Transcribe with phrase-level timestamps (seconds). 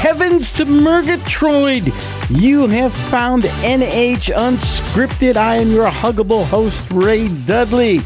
[0.00, 1.92] heavens to Murgatroyd!
[2.30, 5.36] You have found NH Unscripted.
[5.36, 8.00] I am your huggable host, Ray Dudley.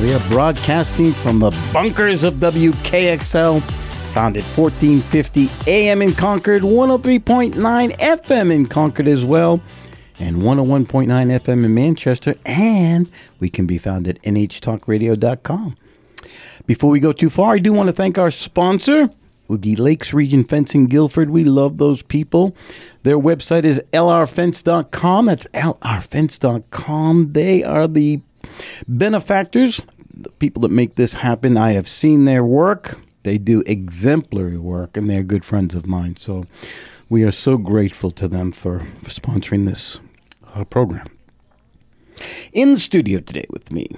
[0.00, 7.54] We are broadcasting from the bunkers of WKXL, found at 1450 AM in Concord, 103.9
[7.98, 9.60] FM in Concord as well,
[10.18, 13.08] and 101.9 FM in Manchester, and
[13.38, 15.76] we can be found at nhtalkradio.com.
[16.66, 19.10] Before we go too far, I do want to thank our sponsor.
[19.48, 21.30] Would be Lakes Region Fencing Gilford.
[21.30, 22.54] We love those people.
[23.02, 25.26] Their website is lrfence.com.
[25.26, 27.32] That's lrfence.com.
[27.32, 28.20] They are the
[28.86, 29.80] benefactors,
[30.12, 31.56] the people that make this happen.
[31.56, 32.98] I have seen their work.
[33.22, 36.16] They do exemplary work, and they're good friends of mine.
[36.16, 36.46] So
[37.08, 39.98] we are so grateful to them for, for sponsoring this
[40.54, 41.06] uh, program.
[42.52, 43.88] In the studio today with me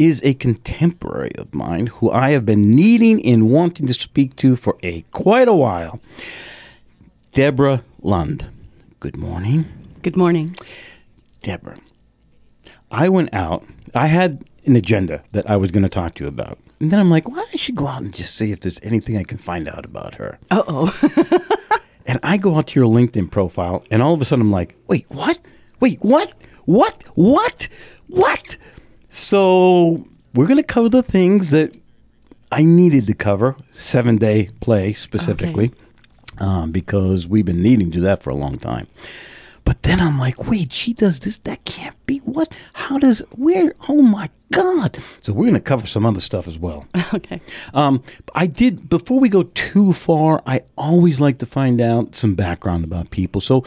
[0.00, 4.56] is a contemporary of mine who I have been needing and wanting to speak to
[4.56, 6.00] for a quite a while.
[7.34, 8.48] Debra Lund.
[8.98, 9.66] Good morning.
[10.02, 10.56] Good morning.
[11.42, 11.78] Debra,
[12.90, 13.66] I went out.
[13.94, 16.58] I had an agenda that I was going to talk to you about.
[16.80, 18.80] And then I'm like, why well, I should go out and just see if there's
[18.82, 20.38] anything I can find out about her.
[20.50, 21.46] Uh oh.
[22.06, 24.74] And I go out to your LinkedIn profile, and all of a sudden I'm like,
[24.88, 25.38] wait, what?
[25.78, 26.32] Wait, what?
[26.64, 27.04] What?
[27.14, 27.68] What?
[28.08, 28.56] What?
[29.10, 31.76] So we're going to cover the things that
[32.52, 35.72] I needed to cover, seven day play specifically,
[36.38, 38.86] um, because we've been needing to do that for a long time.
[39.70, 41.38] But then I'm like, wait, she does this?
[41.38, 42.18] That can't be.
[42.24, 42.58] What?
[42.72, 43.72] How does, where?
[43.88, 44.98] Oh my God.
[45.20, 46.88] So we're going to cover some other stuff as well.
[47.14, 47.40] okay.
[47.72, 48.02] Um,
[48.34, 50.42] I did before we go too far.
[50.44, 53.40] I always like to find out some background about people.
[53.40, 53.64] So,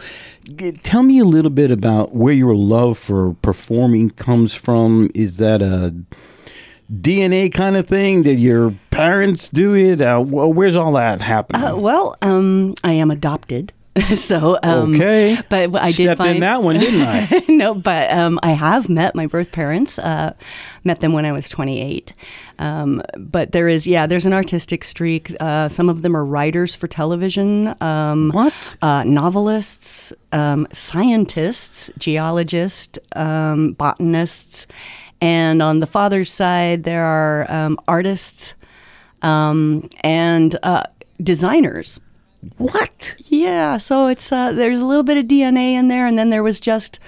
[0.54, 5.08] g- tell me a little bit about where your love for performing comes from.
[5.14, 5.94] Is that a
[6.92, 8.24] DNA kind of thing?
[8.24, 10.02] Did your parents do it?
[10.02, 11.64] Uh, where's all that happening?
[11.64, 13.72] Uh, well, um, I am adopted.
[14.14, 17.44] so, um, okay, but I did stepped find in that one, didn't I?
[17.48, 19.98] no, but um, I have met my birth parents.
[19.98, 20.34] Uh,
[20.82, 22.12] met them when I was 28.
[22.58, 25.32] Um, but there is, yeah, there's an artistic streak.
[25.40, 27.74] Uh, some of them are writers for television.
[27.80, 28.76] Um, What?
[28.82, 34.66] Uh, novelists, um, scientists, geologists, um, botanists,
[35.20, 38.54] and on the father's side there are um, artists
[39.22, 40.82] um, and uh,
[41.22, 42.00] designers.
[42.58, 43.14] What?
[43.18, 46.42] Yeah, so it's uh, there's a little bit of DNA in there, and then there
[46.42, 46.98] was just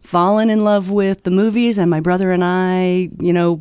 [0.00, 3.60] falling in love with the movies, and my brother and I, you know,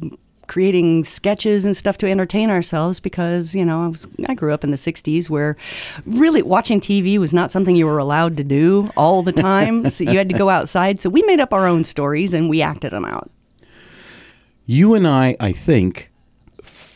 [0.51, 4.65] creating sketches and stuff to entertain ourselves because you know I was I grew up
[4.65, 5.55] in the '60s where
[6.05, 9.89] really watching TV was not something you were allowed to do all the time.
[9.89, 10.99] so you had to go outside.
[10.99, 13.31] So we made up our own stories and we acted them out.
[14.65, 16.10] You and I, I think,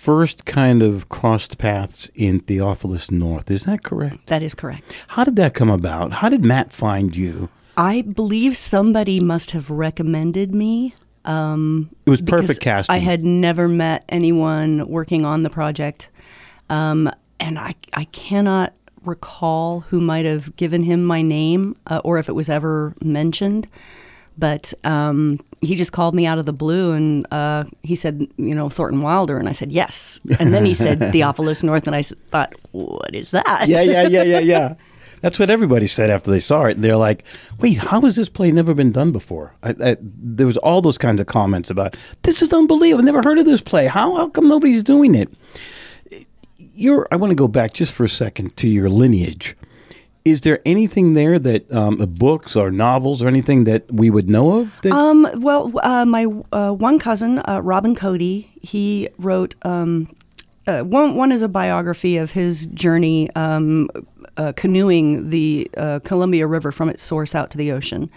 [0.05, 3.49] first kind of crossed paths in Theophilus North.
[3.49, 4.27] Is that correct?
[4.27, 4.95] That is correct.
[5.07, 6.11] How did that come about?
[6.13, 7.49] How did Matt find you?
[7.75, 10.93] I believe somebody must have recommended me.
[11.25, 12.95] Um, It was perfect casting.
[12.95, 16.09] I had never met anyone working on the project,
[16.69, 18.73] um, and I I cannot
[19.03, 23.67] recall who might have given him my name uh, or if it was ever mentioned.
[24.37, 28.55] But um, he just called me out of the blue and uh, he said, you
[28.55, 29.37] know, Thornton Wilder.
[29.37, 30.19] And I said, yes.
[30.39, 31.87] And then he said Theophilus North.
[31.87, 33.65] And I thought, what is that?
[33.67, 34.75] yeah, yeah, yeah, yeah, yeah.
[35.21, 36.79] That's what everybody said after they saw it.
[36.79, 37.23] They're like,
[37.59, 40.99] "Wait, how has this play never been done before?" I, I, there was all those
[40.99, 42.99] kinds of comments about this is unbelievable.
[42.99, 43.87] I've never heard of this play.
[43.87, 45.29] How how come nobody's doing it?
[46.57, 47.07] You're.
[47.11, 49.55] I want to go back just for a second to your lineage.
[50.25, 54.59] Is there anything there that um, books or novels or anything that we would know
[54.59, 54.81] of?
[54.81, 60.15] That, Um, well, uh, my uh, one cousin, uh, Robin Cody, he wrote um,
[60.65, 61.15] uh, one.
[61.15, 63.87] One is a biography of his journey um,
[64.35, 68.09] uh, canoeing the uh, Columbia River from its source out to the ocean,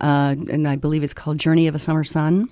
[0.00, 2.48] and I believe it's called Journey of a Summer Sun.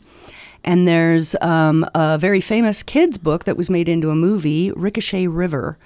[0.62, 5.27] And there's um, a very famous kids book that was made into a movie, Ricochet
[5.27, 5.78] River,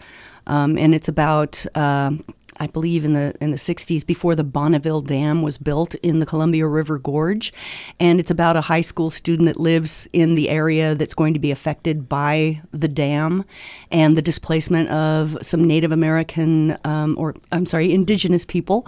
[0.46, 1.64] um, and it's about.
[1.74, 2.10] Uh,
[2.60, 6.26] I believe in the in the 60s before the Bonneville Dam was built in the
[6.26, 7.52] Columbia River Gorge,
[8.00, 11.40] and it's about a high school student that lives in the area that's going to
[11.40, 13.44] be affected by the dam,
[13.90, 18.86] and the displacement of some Native American um, or I'm sorry, Indigenous people,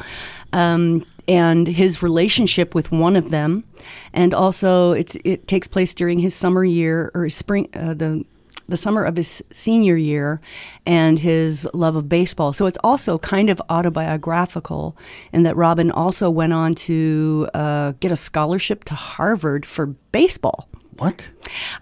[0.52, 3.64] um, and his relationship with one of them,
[4.12, 8.24] and also it's it takes place during his summer year or spring uh, the
[8.70, 10.40] the summer of his senior year
[10.86, 12.52] and his love of baseball.
[12.52, 14.96] So it's also kind of autobiographical
[15.32, 20.68] in that Robin also went on to uh, get a scholarship to Harvard for baseball.
[20.96, 21.30] what?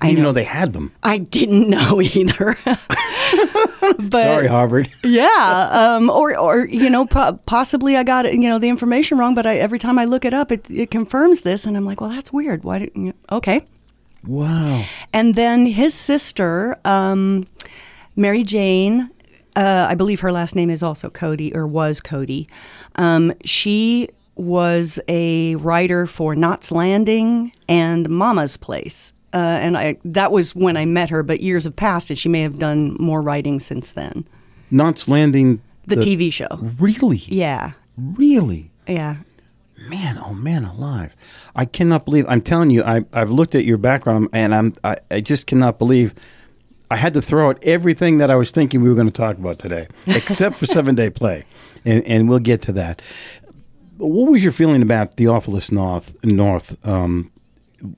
[0.01, 0.29] I didn't know.
[0.31, 0.93] know they had them.
[1.03, 2.57] I didn't know either.
[3.99, 4.89] but Sorry, Harvard.
[5.05, 9.35] yeah, um, or or you know, po- possibly I got you know the information wrong,
[9.35, 12.01] but I, every time I look it up, it, it confirms this, and I'm like,
[12.01, 12.65] well, that's weird.
[12.65, 12.91] Why?
[12.95, 13.67] You- okay.
[14.29, 14.85] Wow.
[15.13, 17.47] And then his sister, um,
[18.15, 19.11] Mary Jane,
[19.57, 22.47] uh, I believe her last name is also Cody or was Cody.
[22.97, 29.13] Um, she was a writer for Knots Landing and Mama's Place.
[29.33, 32.29] Uh, and I that was when I met her, but years have passed, and she
[32.31, 34.27] may have done more writing since then.
[34.71, 35.61] Knots Landing.
[35.87, 36.49] The, TV show.
[36.79, 37.17] Really?
[37.27, 38.71] Yeah, Really?
[38.87, 39.17] yeah.
[39.89, 41.17] Man, oh man, alive!
[41.57, 42.27] I cannot believe.
[42.29, 45.79] I'm telling you, I, I've looked at your background, and I'm I, I just cannot
[45.79, 46.15] believe.
[46.91, 49.37] I had to throw out everything that I was thinking we were going to talk
[49.37, 51.45] about today, except for seven day play,
[51.85, 53.01] and and we'll get to that.
[53.97, 57.31] What was your feeling about Theophilus North North um,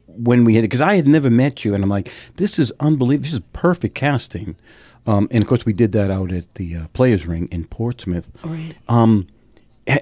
[0.06, 0.69] when we had it?
[0.69, 3.25] Because I had never met you, and I'm like, this is unbelievable.
[3.25, 4.56] This is perfect casting.
[5.06, 8.28] Um, and of course, we did that out at the uh, Players Ring in Portsmouth.
[8.44, 8.75] Right.
[8.88, 9.26] Um,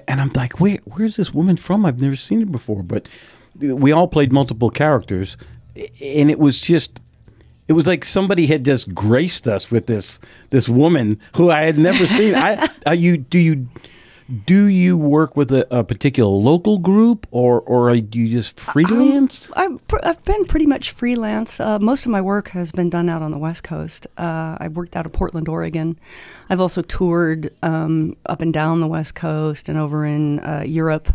[0.07, 1.85] and I'm like, where, where's this woman from?
[1.85, 2.83] I've never seen her before.
[2.83, 3.07] But
[3.55, 5.37] we all played multiple characters,
[5.75, 6.99] and it was just,
[7.67, 10.19] it was like somebody had just graced us with this
[10.49, 12.35] this woman who I had never seen.
[12.35, 13.67] I, you do you
[14.29, 19.49] do you work with a, a particular local group, or or do you just freelance?
[19.55, 21.59] I've, pr- I've been pretty much freelance.
[21.59, 24.05] Uh, most of my work has been done out on the West Coast.
[24.17, 25.99] Uh, I worked out of Portland, Oregon.
[26.49, 31.11] I've also toured um, up and down the West Coast and over in uh, Europe.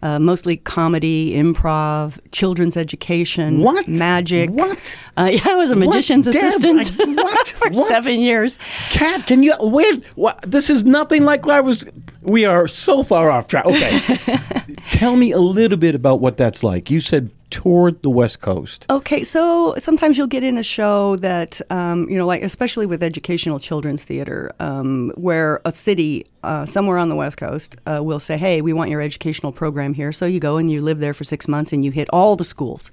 [0.00, 3.88] Uh, mostly comedy, improv, children's education, What?
[3.88, 4.48] magic.
[4.50, 4.96] What?
[5.16, 5.86] Uh, yeah, I was a What?
[5.86, 7.46] magician's Deb, assistant I- what?
[7.58, 7.88] for What?
[7.88, 8.58] seven years.
[8.90, 9.92] Cat, can you where?
[10.14, 11.84] What, this is nothing like I was.
[12.22, 13.66] We are so far off track.
[13.66, 13.98] Okay,
[14.98, 16.90] tell me a little bit about what that's like.
[16.90, 18.84] You said toured the West Coast.
[18.90, 23.02] Okay, so sometimes you'll get in a show that, um, you know, like especially with
[23.02, 28.20] educational children's theater, um, where a city uh, somewhere on the West Coast uh, will
[28.20, 30.10] say, hey, we want your educational program here.
[30.10, 32.44] So you go and you live there for six months and you hit all the
[32.44, 32.90] schools.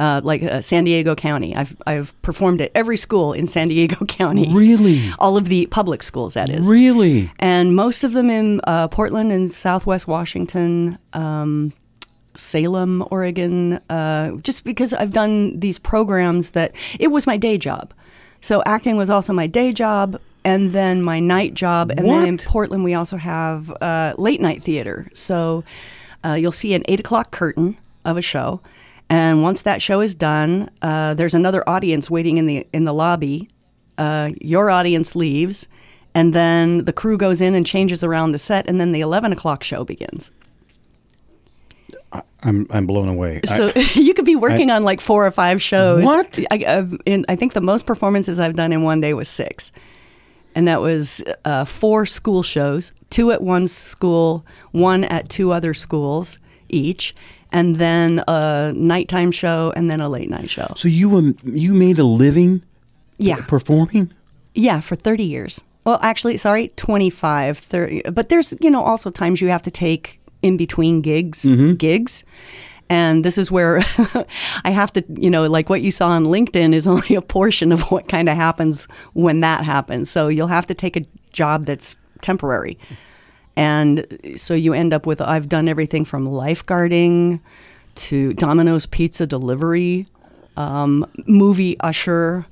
[0.00, 1.54] Uh, like uh, San Diego County.
[1.54, 4.48] I've, I've performed at every school in San Diego County.
[4.54, 5.10] Really?
[5.18, 7.30] All of the public schools, that is Really?
[7.38, 11.72] and most of them in uh, Portland and Southwest Washington, um,
[12.34, 13.74] Salem, Oregon.
[13.90, 17.92] Uh, just because I've done these programs that it was my day job,
[18.40, 20.18] so acting was also my day job.
[20.42, 24.62] And then my night job, and then in Portland we also have uh, late night
[24.62, 25.06] theater.
[25.12, 25.64] So
[26.24, 27.76] uh, you'll see an eight o'clock curtain
[28.06, 28.62] of a show,
[29.10, 32.94] and once that show is done, uh, there's another audience waiting in the in the
[32.94, 33.48] lobby
[33.98, 35.68] uh, your audience leaves,
[36.14, 39.32] and then the crew goes in and changes around the set, and then the 11
[39.32, 40.30] o'clock show begins.
[42.42, 43.40] I'm I'm blown away.
[43.44, 46.04] I- So you could be working on like four or five shows.
[46.04, 46.38] What?
[46.50, 49.70] I, in, I think the most performances I've done in one day was six.
[50.54, 55.72] And that was uh, four school shows, two at one school, one at two other
[55.74, 57.14] schools each,
[57.52, 60.72] and then a nighttime show, and then a late night show.
[60.76, 62.62] so you um, you made a living
[63.18, 63.40] Yeah.
[63.46, 64.12] performing?
[64.54, 65.64] Yeah, for 30 years.
[65.84, 68.02] Well, actually, sorry, 25, 30.
[68.12, 71.42] But there's, you know, also times you have to take in between gigs,
[71.78, 72.24] gigs.
[72.88, 73.78] And this is where
[74.64, 77.72] I have to, you know, like what you saw on LinkedIn is only a portion
[77.72, 80.10] of what kind of happens when that happens.
[80.10, 82.76] So you'll have to take a job that's temporary.
[83.56, 87.40] And so you end up with I've done everything from lifeguarding
[87.96, 90.06] to Domino's pizza delivery,
[90.56, 92.46] um, movie usher,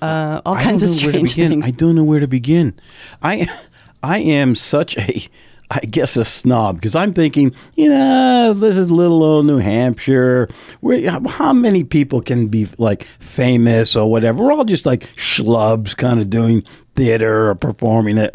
[0.00, 1.66] uh, all I kinds of know where to strange things.
[1.66, 2.74] I don't know where to begin.
[3.22, 3.48] I
[4.02, 5.28] I am such a
[5.70, 10.48] I guess a snob because I'm thinking, you know, this is little old New Hampshire.
[10.80, 14.44] Where how many people can be like famous or whatever?
[14.44, 16.62] We're all just like schlubs, kind of doing
[16.94, 18.34] theater or performing it,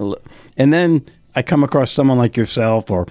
[0.57, 1.05] and then.
[1.35, 3.07] I come across someone like yourself or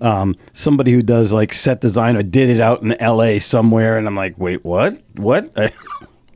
[0.00, 3.98] um, somebody who does like set design or did it out in LA somewhere.
[3.98, 5.00] And I'm like, wait, what?
[5.14, 5.56] What?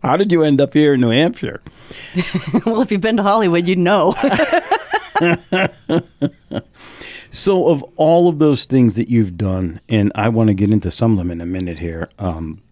[0.03, 1.61] How did you end up here in New Hampshire?
[2.67, 4.15] well, if you've been to Hollywood, you'd know.
[7.31, 10.91] So, of all of those things that you've done, and I want to get into
[10.91, 12.63] some of them in a minute here, um,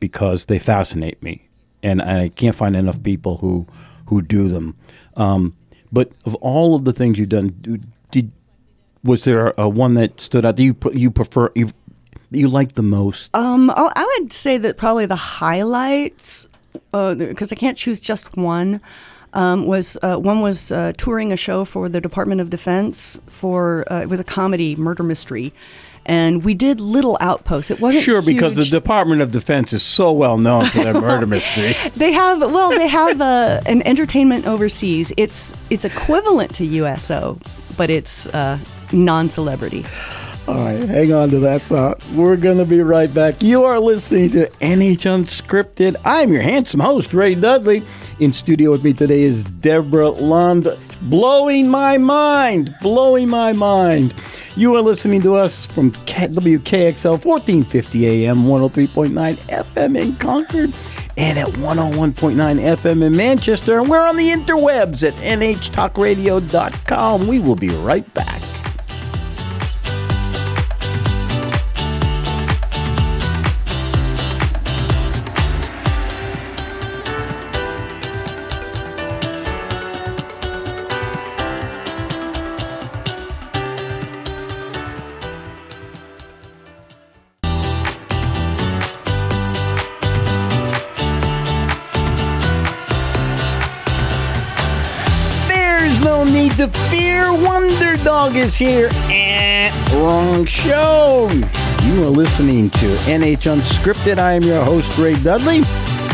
[0.00, 1.48] because they fascinate me,
[1.82, 3.66] and I can't find enough people who
[4.06, 4.76] who do them.
[5.16, 5.54] Um,
[5.94, 7.46] but of all of the things you've done,
[8.10, 8.30] did
[9.02, 11.70] was there a one that stood out that you you prefer you
[12.30, 13.30] you like the most?
[13.34, 16.46] um, I'll- would say that probably the highlights,
[16.92, 18.80] because I can't choose just one,
[19.32, 23.84] um, was uh, one was uh, touring a show for the Department of Defense for
[23.92, 25.52] uh, it was a comedy murder mystery.
[26.06, 27.70] And we did little outposts.
[27.70, 28.64] It wasn't Sure, because the.
[28.64, 31.74] Department of Defense is so well known for their murder mystery.
[31.96, 35.12] they have well, they have uh, an entertainment overseas.
[35.16, 37.38] It's it's equivalent to USO,
[37.76, 38.58] but it's uh,
[38.92, 39.84] non-celebrity.
[40.46, 42.06] All right, hang on to that thought.
[42.10, 43.42] We're going to be right back.
[43.42, 45.96] You are listening to NH Unscripted.
[46.04, 47.82] I'm your handsome host, Ray Dudley.
[48.20, 50.68] In studio with me today is Debra Lund.
[51.00, 54.12] Blowing my mind, blowing my mind.
[54.54, 60.74] You are listening to us from WKXL 1450 AM, 103.9 FM in Concord,
[61.16, 63.78] and at 101.9 FM in Manchester.
[63.78, 67.26] And we're on the interwebs at nhtalkradio.com.
[67.26, 68.42] We will be right back.
[96.24, 97.34] No need to fear.
[97.34, 98.88] Wonder Dog is here.
[99.10, 101.28] Eh, wrong show.
[101.82, 104.16] You are listening to NH Unscripted.
[104.16, 105.60] I am your host, Ray Dudley.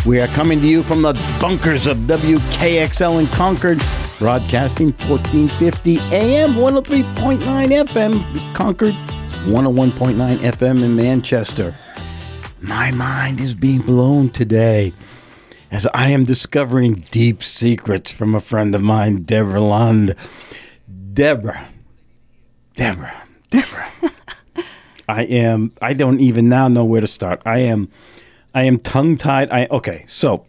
[0.04, 3.78] We are coming to you from the bunkers of WKXL in Concord,
[4.18, 7.38] broadcasting 1450 AM, 103.9
[7.86, 11.72] FM, Concord, 101.9 FM in Manchester.
[12.60, 14.92] My mind is being blown today
[15.70, 20.14] as I am discovering deep secrets from a friend of mine, Debra Lund.
[21.12, 21.68] Debra,
[22.74, 23.88] Debra, Debra.
[25.08, 25.72] I am.
[25.82, 27.42] I don't even now know where to start.
[27.44, 27.88] I am.
[28.54, 29.50] I am tongue tied.
[29.50, 30.04] I okay.
[30.08, 30.46] So,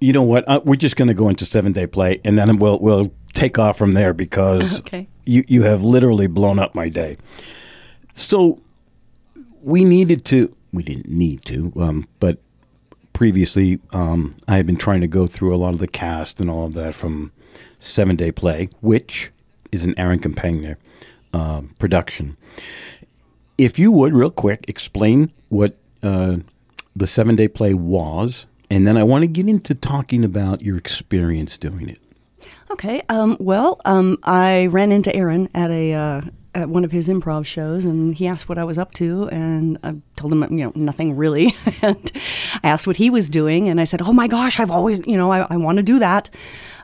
[0.00, 0.48] you know what?
[0.48, 3.58] Uh, we're just going to go into seven day play, and then we'll we'll take
[3.58, 5.08] off from there because Okay.
[5.24, 7.16] you you have literally blown up my day.
[8.12, 8.60] So,
[9.62, 10.54] we needed to.
[10.72, 12.38] We didn't need to, um, but
[13.14, 16.50] previously, um, I had been trying to go through a lot of the cast and
[16.50, 17.32] all of that from
[17.78, 19.30] Seven Day Play, which
[19.72, 20.76] is an Aaron Campagna
[21.32, 22.36] uh, production.
[23.56, 26.38] If you would, real quick, explain what uh,
[26.94, 30.76] the Seven Day Play was, and then I want to get into talking about your
[30.76, 31.98] experience doing it.
[32.70, 33.02] Okay.
[33.08, 36.20] Um, well, um, I ran into Aaron at a uh,
[36.54, 39.78] at one of his improv shows, and he asked what I was up to, and
[39.82, 41.54] I told him, you know, nothing really.
[41.82, 42.12] and
[42.62, 45.16] I asked what he was doing, and I said, "Oh my gosh, I've always, you
[45.16, 46.30] know, I, I want to do that."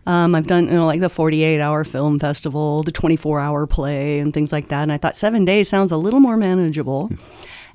[0.07, 4.19] Um, I've done, you know, like the 48 hour film festival, the 24 hour play,
[4.19, 4.83] and things like that.
[4.83, 7.11] And I thought seven days sounds a little more manageable.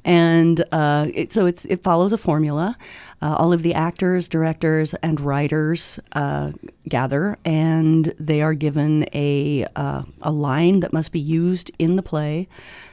[0.06, 2.78] And uh, it, so it's, it follows a formula.
[3.22, 6.52] Uh, all of the actors, directors, and writers uh,
[6.88, 12.04] gather, and they are given a, uh, a line that must be used in the
[12.04, 12.48] play.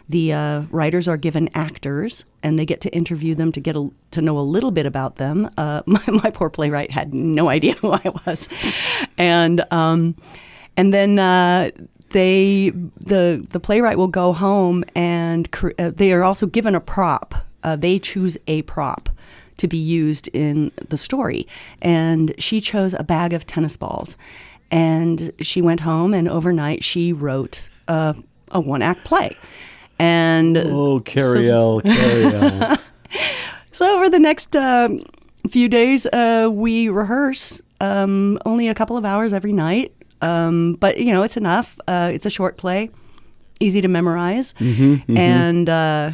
[0.08, 3.90] The uh, writers are given actors, and they get to interview them to get a,
[4.12, 5.50] to know a little bit about them.
[5.58, 8.48] Uh, my, my poor playwright had no idea who I was,
[9.18, 10.16] and um,
[10.76, 11.70] and then uh,
[12.12, 16.80] they the the playwright will go home and cre- uh, they are also given a
[16.80, 17.34] prop.
[17.62, 19.08] Uh, they choose a prop
[19.58, 21.46] to be used in the story,
[21.80, 24.16] and she chose a bag of tennis balls,
[24.70, 28.16] and she went home and overnight she wrote a,
[28.50, 29.36] a one act play,
[29.98, 32.76] and Oh, Carrie L, Carrie L.
[33.72, 35.00] so over the next um
[35.50, 39.92] few days, uh, we rehearse um, only a couple of hours every night.
[40.22, 41.78] Um, but you know, it's enough.
[41.86, 42.90] Uh, it's a short play,
[43.60, 44.54] easy to memorize,
[45.18, 46.12] and uh,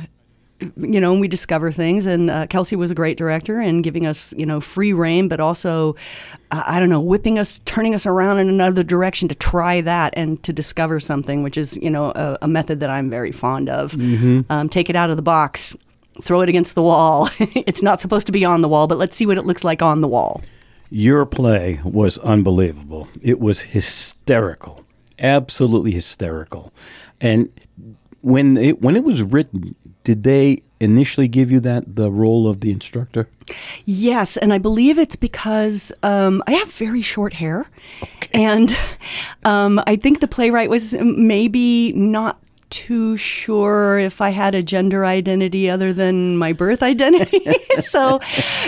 [0.76, 2.06] you know, we discover things.
[2.06, 5.40] And uh, Kelsey was a great director and giving us you know free reign, but
[5.40, 5.94] also
[6.50, 10.14] uh, I don't know, whipping us, turning us around in another direction to try that
[10.16, 13.68] and to discover something, which is you know a, a method that I'm very fond
[13.68, 13.94] of.
[14.50, 15.76] Um, take it out of the box
[16.20, 17.28] throw it against the wall.
[17.38, 19.82] it's not supposed to be on the wall, but let's see what it looks like
[19.82, 20.42] on the wall.
[20.90, 23.08] Your play was unbelievable.
[23.22, 24.84] It was hysterical,
[25.18, 26.72] absolutely hysterical.
[27.20, 27.50] And
[28.22, 32.60] when it when it was written, did they initially give you that the role of
[32.60, 33.28] the instructor?
[33.84, 37.66] Yes, and I believe it's because um, I have very short hair,
[38.32, 38.74] and
[39.44, 45.04] um, I think the playwright was maybe not too sure if I had a gender
[45.04, 47.40] identity other than my birth identity.
[47.80, 48.20] so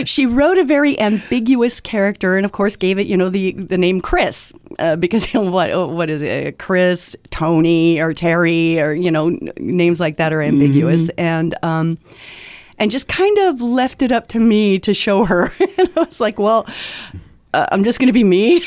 [0.04, 3.78] she wrote a very ambiguous character, and of course gave it, you know, the the
[3.78, 8.92] name Chris uh, because you know, what what is it, Chris, Tony, or Terry, or
[8.92, 11.54] you know, n- names like that are ambiguous, and.
[11.62, 11.98] Um,
[12.78, 15.50] and just kind of left it up to me to show her.
[15.60, 16.66] and I was like, well,
[17.52, 18.62] uh, I'm just going to be me.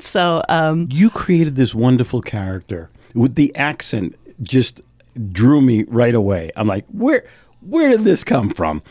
[0.00, 4.16] so, um, You created this wonderful character with the accent.
[4.42, 4.80] Just
[5.30, 6.50] drew me right away.
[6.56, 7.24] I'm like, where
[7.60, 8.82] where did this come from?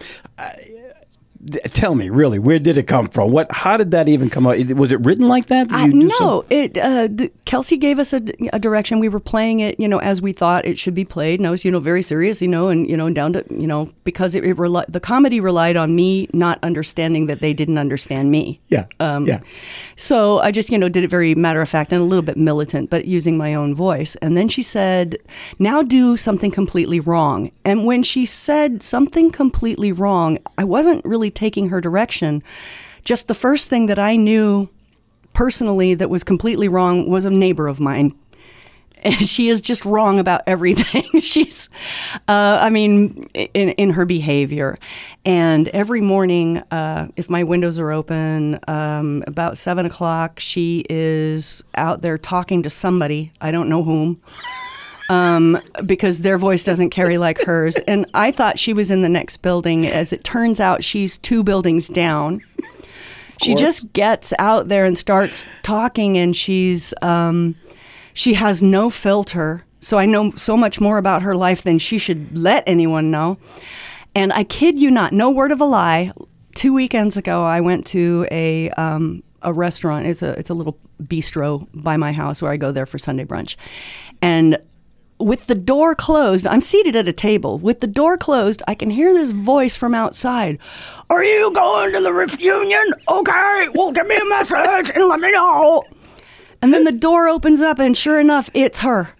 [1.65, 3.31] Tell me, really, where did it come from?
[3.31, 3.51] What?
[3.51, 5.67] How did that even come up Was it written like that?
[5.69, 6.77] Did I, you do no, some- it.
[6.77, 8.21] Uh, Kelsey gave us a,
[8.53, 8.99] a direction.
[8.99, 11.51] We were playing it, you know, as we thought it should be played, and I
[11.51, 14.35] was, you know, very serious, you know, and you know, down to, you know, because
[14.35, 18.59] it, it reli- the comedy relied on me not understanding that they didn't understand me.
[18.69, 19.41] yeah, Um, yeah.
[19.95, 22.37] So I just, you know, did it very matter of fact and a little bit
[22.37, 24.15] militant, but using my own voice.
[24.17, 25.17] And then she said,
[25.59, 27.51] now do something completely wrong.
[27.65, 32.43] And when she said something completely wrong, I wasn't really taking her direction.
[33.03, 34.69] Just the first thing that I knew
[35.33, 38.15] personally that was completely wrong was a neighbor of mine.
[39.03, 41.03] And she is just wrong about everything.
[41.21, 41.69] She's,
[42.27, 44.77] uh, I mean, in, in her behavior.
[45.25, 51.63] And every morning, uh, if my windows are open, um, about seven o'clock, she is
[51.75, 53.31] out there talking to somebody.
[53.41, 54.21] I don't know whom.
[55.11, 57.75] Um, because their voice doesn't carry like hers.
[57.85, 59.85] And I thought she was in the next building.
[59.85, 62.41] As it turns out, she's two buildings down.
[63.41, 67.55] She just gets out there and starts talking, and she's um,
[68.13, 69.65] she has no filter.
[69.81, 73.37] So I know so much more about her life than she should let anyone know.
[74.13, 76.11] And I kid you not, no word of a lie.
[76.55, 80.05] Two weekends ago, I went to a um, a restaurant.
[80.05, 83.25] It's a it's a little bistro by my house where I go there for Sunday
[83.25, 83.55] brunch,
[84.21, 84.57] and
[85.21, 87.57] with the door closed, I'm seated at a table.
[87.57, 90.59] With the door closed, I can hear this voice from outside.
[91.09, 92.93] Are you going to the reunion?
[93.07, 95.83] Okay, well, give me a message and let me know.
[96.61, 99.15] And then the door opens up, and sure enough, it's her.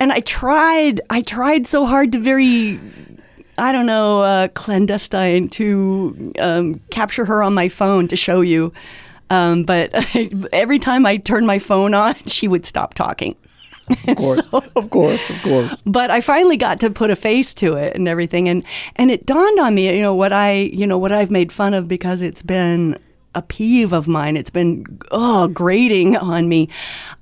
[0.00, 2.80] And I tried, I tried so hard to very,
[3.58, 8.72] I don't know, uh, clandestine to um, capture her on my phone to show you.
[9.30, 9.90] Um, but
[10.52, 13.36] every time I turned my phone on, she would stop talking.
[13.88, 14.40] Of course,
[14.74, 15.74] of course, of course.
[15.86, 18.64] but I finally got to put a face to it and everything and
[18.96, 21.74] and it dawned on me you know what I you know what I've made fun
[21.74, 22.98] of because it's been
[23.34, 26.68] a peeve of mine it's been oh grating on me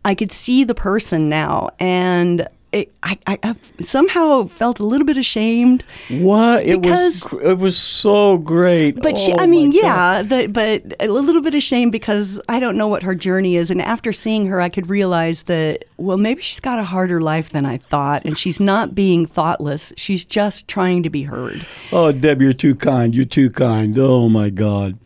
[0.04, 5.06] I could see the person now and it, I, I, I somehow felt a little
[5.06, 6.64] bit ashamed What?
[6.64, 9.00] It Because- was it was so great.
[9.02, 12.76] But she, Oh, I mean, yeah, the, but a little bit ashamed because I don't
[12.76, 13.70] know what her journey is.
[13.70, 17.50] And after seeing her, I could realize that, well, maybe she's got a harder life
[17.50, 18.24] than I thought.
[18.24, 19.92] And she's not being thoughtless.
[19.96, 21.66] She's just trying to be heard.
[21.92, 23.14] Oh, Deb, you're too kind.
[23.14, 23.96] You're too kind.
[23.98, 24.98] Oh my God.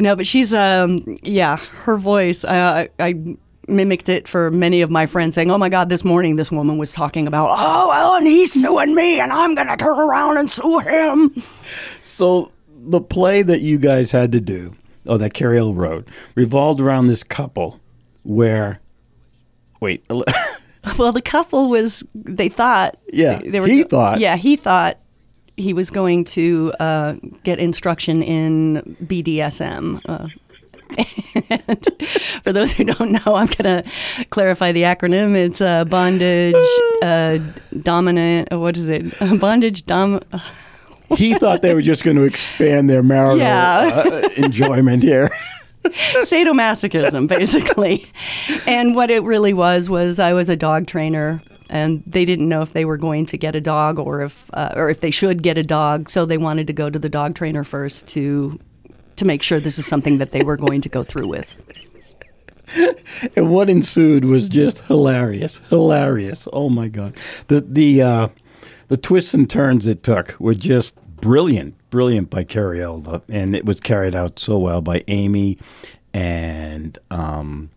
[0.00, 3.36] No, but she's, um, yeah, her voice, uh, I, I
[3.70, 6.78] mimicked it for many of my friends saying, oh my God, this morning this woman
[6.78, 10.36] was talking about, oh, well, and he's suing me and I'm going to turn around
[10.38, 11.42] and sue him.
[12.02, 14.74] So the play that you guys had to do,
[15.06, 17.80] oh, that Carrie Hill wrote, revolved around this couple
[18.22, 18.80] where,
[19.80, 20.04] wait,
[20.98, 22.96] Well, the couple was, they thought.
[23.12, 24.18] Yeah, they, were he thought.
[24.20, 24.98] Yeah, he thought
[25.56, 30.00] he was going to uh, get instruction in BDSM.
[30.08, 30.28] Uh,
[30.98, 31.88] and
[32.42, 33.90] for those who don't know, I'm going to
[34.30, 35.34] clarify the acronym.
[35.36, 36.54] It's uh, bondage,
[37.02, 37.38] uh,
[37.82, 39.14] dominant, uh, what is it?
[39.40, 40.20] bondage, dom.
[41.16, 44.02] he thought they were just going to expand their marital Yeah.
[44.06, 45.30] uh, enjoyment here.
[45.84, 48.06] sadomasochism, basically.
[48.66, 52.60] and what it really was was I was a dog trainer, and they didn't know
[52.62, 55.42] if they were going to get a dog or if uh, or if they should
[55.42, 56.10] get a dog.
[56.10, 58.58] So they wanted to go to the dog trainer first to
[59.20, 61.56] to make sure this is something that they were going to go through with.
[63.36, 66.48] and what ensued was just hilarious, hilarious.
[66.52, 67.16] Oh my god,
[67.48, 68.28] the the uh,
[68.88, 73.64] the twists and turns it took were just brilliant, brilliant by Carrie Elda, and it
[73.64, 75.58] was carried out so well by Amy
[76.12, 77.70] and um,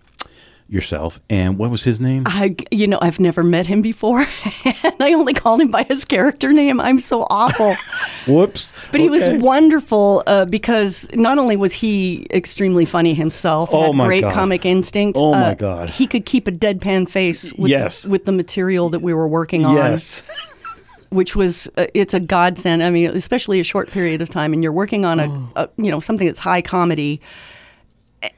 [0.73, 1.19] yourself.
[1.29, 2.23] And what was his name?
[2.25, 4.19] I, you know, I've never met him before,
[4.65, 6.81] and I only called him by his character name.
[6.81, 7.75] I'm so awful.
[8.27, 8.73] Whoops.
[8.91, 13.95] But he was wonderful uh, because not only was he extremely funny himself, Oh had
[13.95, 14.33] my great God.
[14.33, 15.17] comic instinct.
[15.21, 15.89] Oh my uh, God.
[15.89, 18.05] He could keep a deadpan face with, Yes.
[18.05, 20.23] with the material that we were working on, Yes.
[21.09, 22.81] which was uh, it's a godsend.
[22.81, 25.49] I mean, especially a short period of time, and you're working on a, Oh.
[25.55, 27.21] a you know something that's high comedy,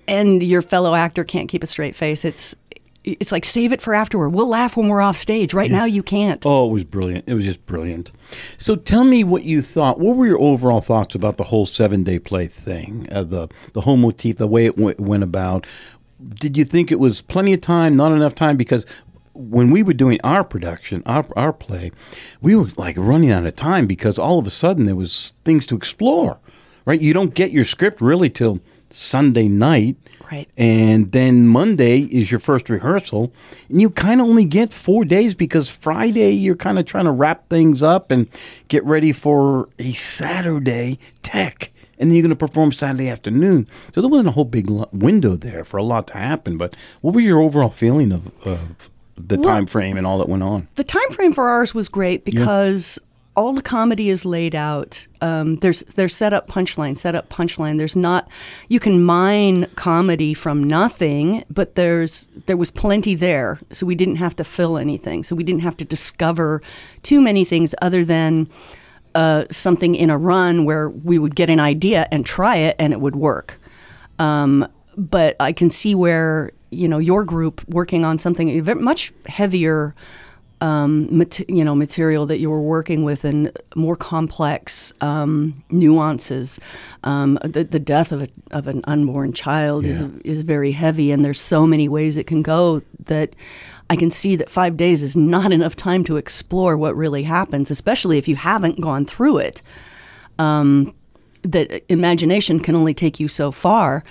[0.08, 2.26] and your fellow actor can't keep a straight face.
[2.26, 2.56] It's
[3.04, 4.30] it's like save it for afterward.
[4.30, 5.54] We'll laugh when we're off stage.
[5.54, 6.44] Right now, you can't.
[6.46, 7.26] Oh, it was brilliant.
[7.28, 8.12] It was just brilliant.
[8.58, 10.00] So tell me what you thought.
[10.00, 13.08] What were your overall thoughts about the whole seven day play thing?
[13.12, 15.68] Uh, the the whole motif, the way it w- went about.
[16.28, 18.58] Did you think it was plenty of time, not enough time?
[18.58, 18.86] Because
[19.34, 21.92] when we were doing our production, our our play,
[22.42, 25.68] we were like running out of time because all of a sudden there was things
[25.68, 26.40] to explore.
[26.86, 27.02] Right?
[27.02, 28.62] You don't get your script really till
[28.96, 29.98] Sunday night.
[30.32, 30.50] Right.
[30.58, 33.32] And then Monday is your first rehearsal.
[33.70, 37.12] And you kind of only get four days because Friday you're kind of trying to
[37.12, 38.28] wrap things up and
[38.68, 41.72] get ready for a Saturday tech.
[42.00, 43.68] And then you're going to perform Saturday afternoon.
[43.94, 46.58] So there wasn't a whole big window there for a lot to happen.
[46.58, 50.28] But what was your overall feeling of, of the Well- time frame and all that
[50.30, 50.68] went on?
[50.76, 52.98] The time frame for ours was great because
[53.36, 55.08] all the comedy is laid out.
[55.22, 57.78] Um, there's there's set up punchline, set up punchline.
[57.78, 58.30] There's not
[58.70, 64.18] you can mine comedy from nothing, but there's there was plenty there, so we didn't
[64.18, 65.24] have to fill anything.
[65.24, 66.62] So we didn't have to discover
[67.04, 68.48] too many things other than
[69.16, 72.94] uh, something in a run where we would get an idea and try it and
[72.94, 73.60] it would work.
[74.20, 74.68] Um,
[74.98, 79.94] but I can see where you know your group working on something much heavier,
[80.62, 86.60] um, mat- you know, material that you were working with and more complex um, nuances.
[87.04, 90.08] Um, the, the death of a, of an unborn child is Yeah.
[90.24, 93.36] is very heavy, and there's so many ways it can go that.
[93.88, 97.70] I can see that five days is not enough time to explore what really happens,
[97.70, 99.62] especially if you haven't gone through it
[101.44, 104.04] that imagination can only take you so far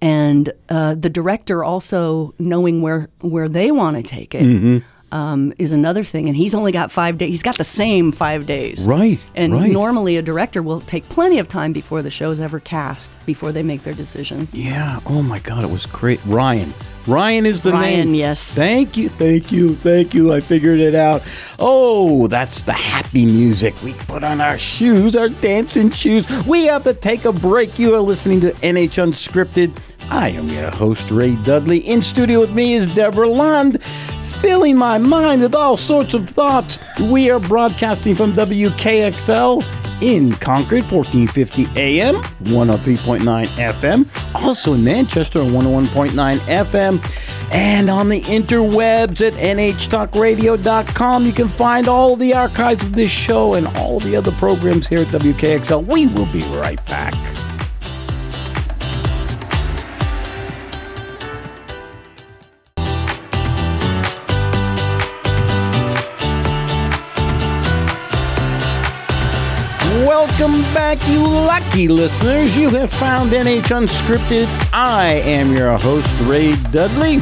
[0.00, 4.78] and uh, the director also knowing where where they want to take it Mm-hmm.
[5.12, 8.46] Um, is another thing and he's only got five days he's got the same five
[8.46, 9.70] days Right, and right.
[9.70, 13.62] normally a director will take plenty of time before the show's ever cast before they
[13.62, 15.00] make their decisions Yeah.
[15.04, 16.18] Oh my God, it was great.
[16.24, 16.72] Ryan.
[17.06, 18.14] Ryan is the Ryan, name.
[18.14, 18.54] yes.
[18.54, 20.32] Thank you, thank you, thank you.
[20.32, 21.22] I figured it out.
[21.58, 23.74] Oh, that's the happy music.
[23.82, 26.24] We put on our shoes, our dancing shoes.
[26.46, 27.78] We have to take a break.
[27.78, 29.76] You are listening to NH Unscripted.
[30.10, 31.78] I am your host, Ray Dudley.
[31.80, 33.78] In studio with me is Debra Lund.
[34.42, 36.76] Filling my mind with all sorts of thoughts.
[37.00, 39.62] We are broadcasting from WKXL
[40.02, 49.24] in Concord, 1450 AM, 103.9 FM, also in Manchester 101.9 FM, and on the interwebs
[49.24, 51.24] at nhtalkradio.com.
[51.24, 55.02] You can find all the archives of this show and all the other programs here
[55.02, 55.86] at WKXL.
[55.86, 57.14] We will be right back.
[70.22, 72.56] Welcome back, you lucky listeners.
[72.56, 74.46] You have found NH Unscripted.
[74.72, 77.18] I am your host, Ray Dudley.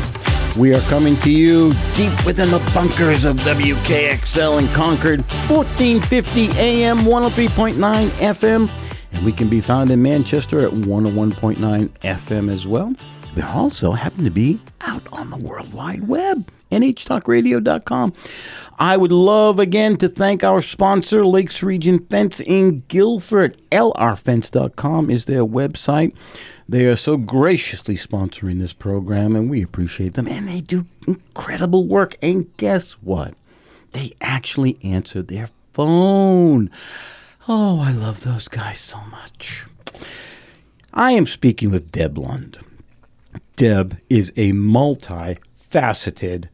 [0.59, 6.99] We are coming to you deep within the bunkers of WKXL in Concord, 1450 AM,
[6.99, 8.71] 103.9 FM.
[9.13, 12.95] And we can be found in Manchester at 101.9 FM as well.
[13.35, 18.13] We also happen to be out on the World Wide Web, nhtalkradio.com.
[18.79, 23.57] I would love again to thank our sponsor, Lakes Region Fence in Gilford.
[23.71, 26.15] LRFence.com is their website.
[26.69, 30.29] They are so graciously sponsoring this program, and we appreciate them.
[30.29, 32.17] And they do incredible work.
[32.23, 33.35] And guess what?
[33.93, 36.71] They actually answer their phone.
[37.49, 39.67] Oh, I love those guys so much.
[40.95, 42.59] I am speaking with Deb Lund.
[43.57, 46.49] Deb is a multifaceted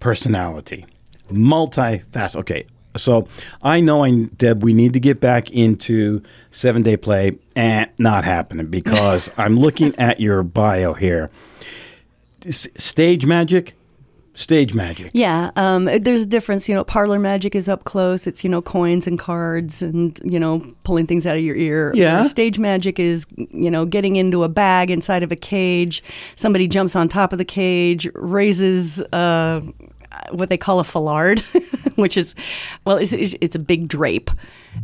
[0.00, 0.86] personality.
[1.30, 2.36] Multifaceted.
[2.36, 3.26] Okay, so
[3.62, 7.38] I know, I, Deb, we need to get back into seven day play.
[7.54, 11.30] Eh, not happening because I'm looking at your bio here.
[12.44, 13.75] S- stage magic,
[14.36, 15.10] stage magic.
[15.14, 16.68] Yeah, um, there's a difference.
[16.68, 18.26] You know, parlor magic is up close.
[18.26, 21.90] It's you know coins and cards and you know pulling things out of your ear.
[21.94, 22.16] Yeah.
[22.16, 26.04] Where Stage magic is you know getting into a bag inside of a cage.
[26.36, 29.02] Somebody jumps on top of the cage, raises.
[29.12, 29.62] Uh,
[30.30, 31.42] what they call a foulard,
[31.96, 32.34] which is,
[32.86, 34.30] well, it's it's a big drape.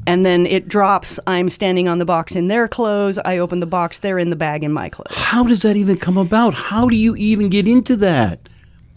[0.06, 1.20] And then it drops.
[1.26, 3.18] I'm standing on the box in their clothes.
[3.18, 3.98] I open the box.
[3.98, 5.14] They're in the bag in my clothes.
[5.14, 6.54] How does that even come about?
[6.54, 8.48] How do you even get into that?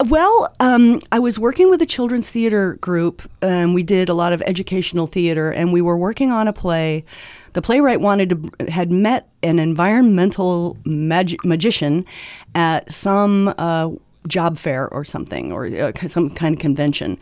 [0.04, 4.34] Well, um, I was working with a children's theater group, and we did a lot
[4.34, 7.04] of educational theater, and we were working on a play.
[7.54, 12.04] The playwright wanted to had met an environmental magi- magician
[12.54, 13.90] at some uh,
[14.26, 17.18] job fair or something, or uh, some kind of convention,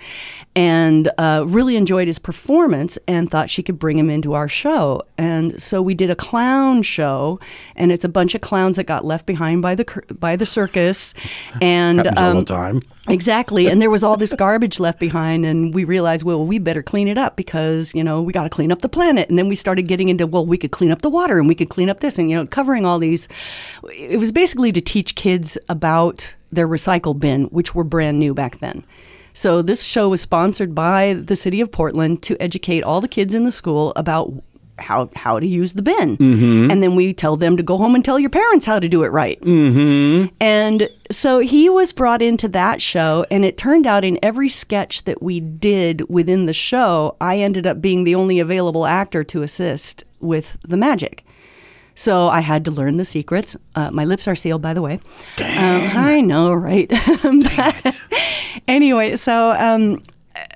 [0.57, 5.03] and uh, really enjoyed his performance, and thought she could bring him into our show.
[5.19, 7.41] And so we did a clown show,
[7.77, 9.85] and it's a bunch of clowns that got left behind by the
[10.19, 11.15] by the circus,
[11.61, 12.81] and Happens all um, the time.
[13.09, 13.69] Exactly.
[13.75, 15.45] And there was all this garbage left behind.
[15.45, 18.51] And we realized, well, we better clean it up because, you know, we got to
[18.51, 19.29] clean up the planet.
[19.29, 21.57] And then we started getting into, well, we could clean up the water and we
[21.57, 23.27] could clean up this and, you know, covering all these.
[23.91, 28.59] It was basically to teach kids about their recycle bin, which were brand new back
[28.59, 28.85] then.
[29.33, 33.35] So this show was sponsored by the city of Portland to educate all the kids
[33.35, 34.33] in the school about
[34.79, 36.17] how how to use the bin,
[36.69, 39.05] and then we tell them to go home and tell your parents how to do
[39.05, 39.41] it right.
[39.41, 40.35] Mm-hmm.
[40.41, 45.05] And so he was brought into that show, and it turned out in every sketch
[45.05, 49.43] that we did within the show, I ended up being the only available actor to
[49.43, 51.25] assist with the magic.
[51.95, 53.57] So I had to learn the secrets.
[53.75, 54.95] Uh, my lips are sealed, by the way.
[54.95, 55.01] Um,
[55.97, 56.91] I know, right?
[58.67, 60.01] Anyway, so um,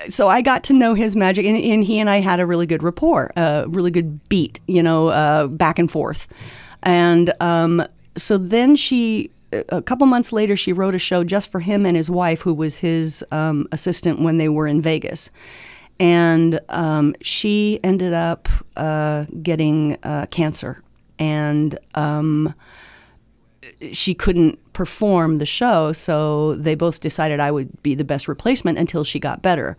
[0.09, 2.67] so I got to know his magic, and, and he and I had a really
[2.67, 6.27] good rapport, a really good beat, you know, uh, back and forth.
[6.83, 7.85] And um,
[8.17, 11.97] so then she, a couple months later, she wrote a show just for him and
[11.97, 15.31] his wife, who was his um, assistant when they were in Vegas.
[16.01, 20.83] And um, she ended up uh, getting uh, cancer,
[21.19, 22.55] and um,
[23.93, 28.79] she couldn't perform the show, so they both decided I would be the best replacement
[28.79, 29.77] until she got better.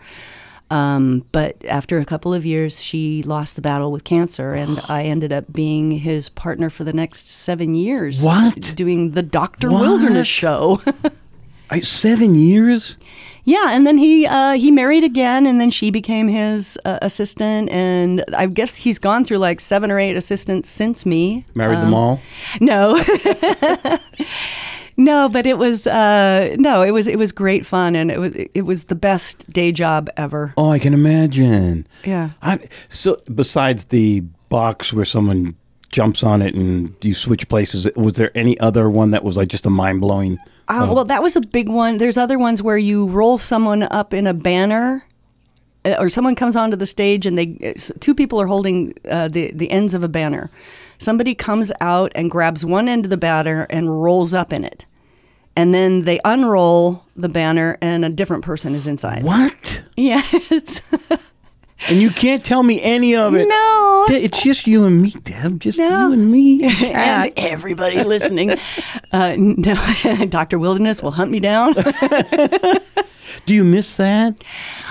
[0.72, 5.04] Um, but after a couple of years, she lost the battle with cancer, and I
[5.04, 8.22] ended up being his partner for the next seven years.
[8.22, 8.76] What?
[8.76, 9.82] Doing the Doctor What?
[9.82, 10.82] Wilderness show.
[11.70, 12.98] I, seven years?
[13.46, 17.70] yeah, and then he uh, he married again, and then she became his uh, assistant,
[17.72, 21.46] and I guess he's gone through like seven or eight assistants since me.
[21.56, 22.22] Married Um, them all?
[22.62, 23.02] No.
[24.98, 28.36] no, but it was uh, no, it was it was great fun and it was
[28.36, 30.54] it was the best day job ever.
[30.58, 31.88] Oh, I can imagine.
[32.04, 32.32] Yeah.
[32.42, 35.56] I, so, besides the box where someone
[35.90, 39.50] jumps on it and you switch places, was there any other one that was like
[39.50, 40.38] just a mind blowing?
[40.68, 41.98] Uh, well, that was a big one.
[41.98, 45.06] There's other ones where you roll someone up in a banner
[45.86, 49.28] uh, or someone comes onto the stage and they uh, two people are holding uh,
[49.28, 50.52] the the ends of a banner.
[50.98, 54.86] Somebody comes out and grabs one end of the banner and rolls up in it.
[55.56, 59.24] And then they unroll the banner and a different person is inside.
[59.24, 59.84] What?
[60.00, 60.82] Yeah, it's
[61.88, 63.48] And you can't tell me any of it.
[63.48, 64.06] no.
[64.10, 65.60] It's just you and me, Deb.
[65.62, 66.08] Just No.
[66.08, 66.64] you and me.
[66.86, 68.52] and and everybody listening.
[69.12, 69.76] Uh, no,
[70.30, 70.60] Dr.
[70.60, 71.74] Wilderness will hunt me down.
[73.46, 74.44] Do you miss that?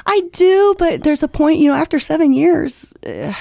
[0.07, 3.33] I do, but there's a point, you know, after seven years, uh,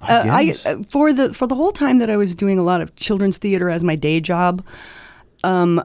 [0.00, 0.64] I, guess.
[0.64, 3.38] uh, for the for the whole time that I was doing a lot of children's
[3.38, 4.64] theater as my day job,
[5.44, 5.82] um,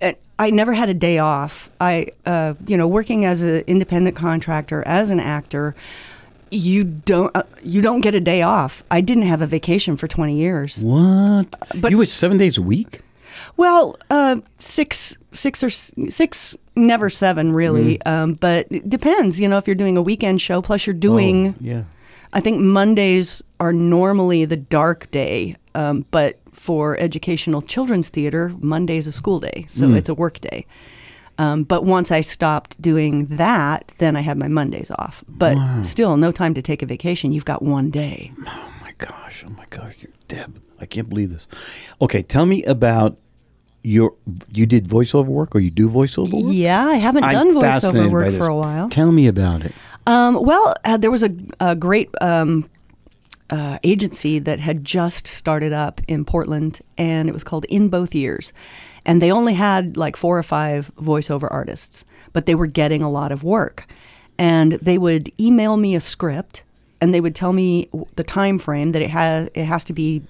[0.00, 1.70] I- I never had a day off.
[1.80, 5.74] I, uh, you know, working as an independent contractor as an actor,
[6.50, 8.82] you don't uh, you don't get a day off.
[8.90, 10.82] I didn't have a vacation for 20 years.
[10.84, 11.46] What?
[11.80, 13.00] But- you were seven days a week?
[13.56, 18.00] Well, uh, six, six or six, never seven, really.
[18.02, 19.40] Um, but it depends.
[19.40, 21.48] You know, if you're doing a weekend show, plus you're doing.
[21.48, 21.84] Oh, yeah.
[22.32, 29.06] I think Mondays are normally the dark day, um, but for educational children's theater, Monday's
[29.06, 30.66] a school day, so it's a work day.
[31.38, 35.24] Um, but once I stopped doing that, then I had my Mondays off.
[35.28, 37.32] But still, no time to take a vacation.
[37.32, 38.32] You've got one day.
[38.46, 39.44] Oh my gosh!
[39.46, 39.96] Oh my gosh!
[40.00, 41.46] You're, Deb, I can't believe this.
[42.00, 43.18] Okay, tell me about
[43.82, 44.14] your.
[44.52, 46.54] You did voiceover work, or you do voiceover work?
[46.54, 48.88] Yeah, I haven't I'm done voiceover work for a while.
[48.88, 49.72] Tell me about it.
[50.06, 52.68] Um, well, uh, there was a, a great um,
[53.50, 58.14] uh, agency that had just started up in Portland, and it was called In Both
[58.14, 58.52] Ears.
[59.06, 63.10] And they only had like four or five voiceover artists, but they were getting a
[63.10, 63.86] lot of work.
[64.38, 66.62] And they would email me a script,
[67.00, 69.48] and they would tell me the time frame that it has.
[69.54, 70.22] It has to be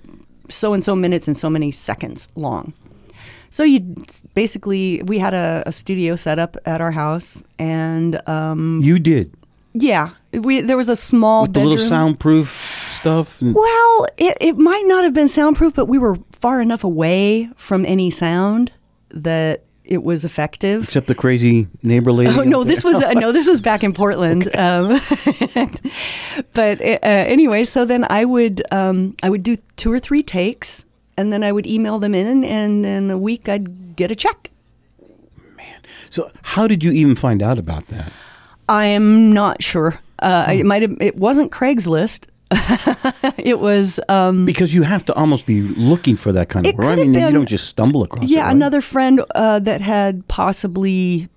[0.49, 2.75] so and so minutes and so many seconds long.
[3.51, 3.95] So you
[4.35, 9.33] basically, we had a, a studio set up at our house, and um, You did
[9.77, 11.71] yeah, we there was a small with the bedroom.
[11.73, 13.41] little soundproof stuff.
[13.43, 17.49] and- Well, it, it might not have been soundproof, but we were far enough away
[17.57, 18.71] from any sound
[19.09, 20.85] that it was effective.
[20.85, 22.39] Except the crazy neighbor lady.
[22.39, 24.55] Oh no, this was uh, no, this was back in Portland.
[24.55, 24.89] Um,
[26.53, 30.85] but uh, anyway, so then I would um, I would do two or three takes,
[31.17, 34.51] and then I would email them in, and in a week I'd get a check.
[35.57, 35.81] Man,
[36.11, 38.13] so, how did you even find out about that?
[38.69, 39.99] I'm not sure.
[40.19, 40.61] Uh, Hmm.
[40.61, 40.95] It might have.
[41.01, 42.29] It wasn't Craigslist.
[43.39, 44.01] it was.
[44.09, 46.87] Um, Because you have to almost be looking for that kind of It work.
[46.87, 48.31] I mean, you don't just stumble across it.
[48.31, 48.53] Yeah, right?
[48.57, 51.29] another friend uh, that had possibly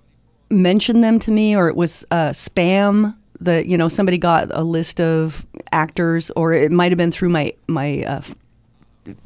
[0.50, 3.14] mentioned them to me, or it was uh, spam.
[3.40, 7.28] That you know, somebody got a list of actors, or it might have been through
[7.28, 8.20] my my uh,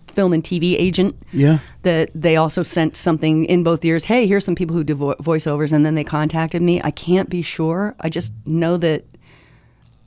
[0.06, 1.16] film and TV agent.
[1.32, 1.58] Yeah.
[1.82, 4.04] That they also sent something In Both Ears.
[4.04, 6.80] Hey, here's some people who do vo- voiceovers, and then they contacted me.
[6.84, 7.94] I can't be sure.
[8.00, 9.04] I just know that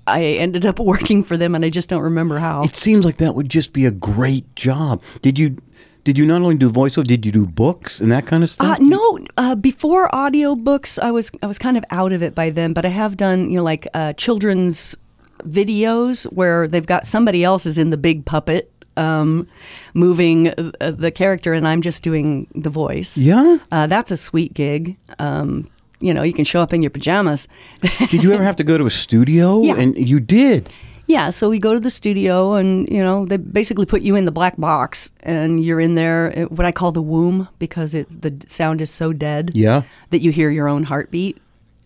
[0.07, 2.63] I ended up working for them, and I just don't remember how.
[2.63, 5.01] It seems like that would just be a great job.
[5.21, 5.57] Did you?
[6.03, 7.07] Did you not only do voiceover?
[7.07, 8.77] Did you do books and that kind of stuff?
[8.79, 12.51] Uh, no, uh, before audiobooks, I was I was kind of out of it by
[12.51, 12.73] then.
[12.73, 14.95] But I have done you know like uh, children's
[15.39, 19.47] videos where they've got somebody else is in the big puppet um,
[19.93, 23.17] moving uh, the character, and I'm just doing the voice.
[23.17, 23.57] Yeah.
[23.71, 24.97] Uh, that's a sweet gig.
[25.19, 25.69] Um,
[26.05, 27.47] you know, you can show up in your pajamas.
[28.11, 29.61] Did you ever have to go to a studio?
[29.63, 29.75] Yeah.
[29.81, 30.69] And you did.
[31.07, 34.25] Yeah, so we go to the studio, and you know they basically put you in
[34.25, 38.07] the black box, and you're in there, uh, what I call the womb, because it
[38.21, 39.81] the sound is so dead Yeah.
[40.09, 41.37] that you hear your own heartbeat.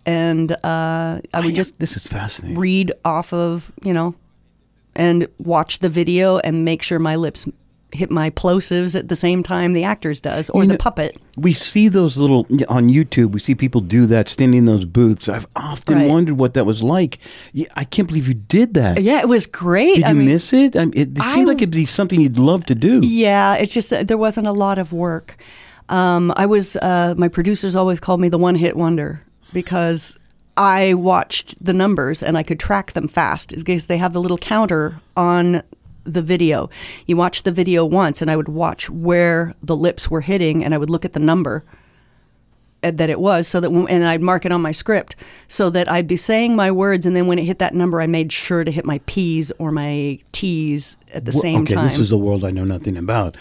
[0.06, 2.58] And uh, I would just This is fascinating.
[2.58, 4.16] read off of you know,
[4.96, 7.46] and watch the video and make sure my lips
[7.92, 11.18] hit my plosives at the same time the actors does, or You the know- puppet.
[11.38, 13.32] We see those little on YouTube.
[13.32, 15.28] We see people do that, standing in those booths.
[15.30, 16.10] I've often Right.
[16.10, 17.18] wondered what that was like.
[17.76, 19.02] I can't believe you did that.
[19.02, 19.96] Yeah, it was great.
[19.96, 20.76] Did you mean, miss it?
[20.76, 23.02] I mean, it, it seemed I- like it'd be something you'd love to do.
[23.04, 25.38] Yeah, it's just that there wasn't a lot of work.
[25.88, 29.24] Um, I was uh, my producers always called me the one hit wonder
[29.54, 30.18] because
[30.58, 34.38] I watched the numbers and I could track them fast because they have the little
[34.38, 35.64] counter on
[36.14, 36.70] the video.
[37.06, 40.74] You watch the video once, and I would watch where the lips were hitting, and
[40.74, 41.64] I would look at the number
[42.82, 45.16] uh, that it was so that and I'd mark it on my script
[45.50, 48.08] so that I'd be saying my words and then when it hit that number I
[48.08, 51.84] made sure to hit my P's or my T's at the Well, same okay, time.
[51.86, 53.36] Okay, this is a world I know nothing about.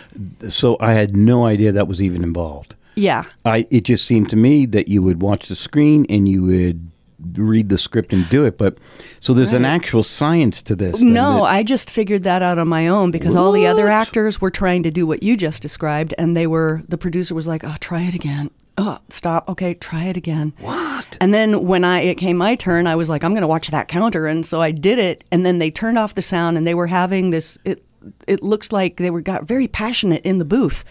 [0.48, 2.74] So I had no idea that was even involved.
[2.96, 3.24] yeah.
[3.44, 6.90] I it just seemed to me that you would watch the screen and you would
[7.35, 8.57] read the script and do it.
[8.59, 8.78] But
[9.20, 11.00] so there's an actual science to this.
[11.00, 14.40] No, that- I just figured that out on my own because all the other actors
[14.40, 16.83] were trying to do what you just described, and they were.
[16.88, 18.50] The producer was like, "Oh, try it again.
[18.76, 19.48] Oh, stop.
[19.48, 21.16] Okay, try it again." what?
[21.20, 23.68] And then when I it came my turn, I was like, "I'm going to watch
[23.70, 25.24] that counter," and so I did it.
[25.33, 27.59] And then they turned off the sound, and they were having this.
[27.64, 27.83] It
[28.28, 30.85] it looks like they were got very passionate in the booth,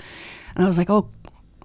[0.56, 1.08] and I was like, "Oh."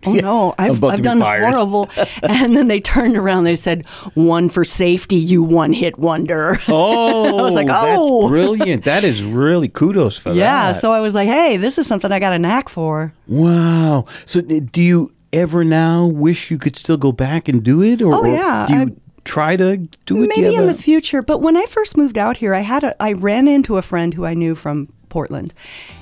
[0.05, 1.53] Oh no, I've, I've done fired.
[1.53, 1.89] horrible.
[2.23, 3.45] and then they turned around.
[3.45, 7.99] They said, "One for safety, you one hit wonder." Oh, I was like, oh, that's
[8.01, 8.85] "Oh." brilliant!
[8.85, 10.41] That is really kudos for Yeah, that.
[10.41, 10.73] Yeah.
[10.73, 13.13] So I was like, hey, this is something I got a knack for.
[13.29, 14.05] wow.
[14.27, 18.13] So do you ever now wish you could still go back and do it, or,
[18.15, 18.93] Oh, or yeah, do you I-
[19.25, 20.29] try to do it?
[20.37, 23.01] Maybe have in the future, but when I first moved out here, I had a
[23.03, 25.55] I ran into a friend who I knew from Portland,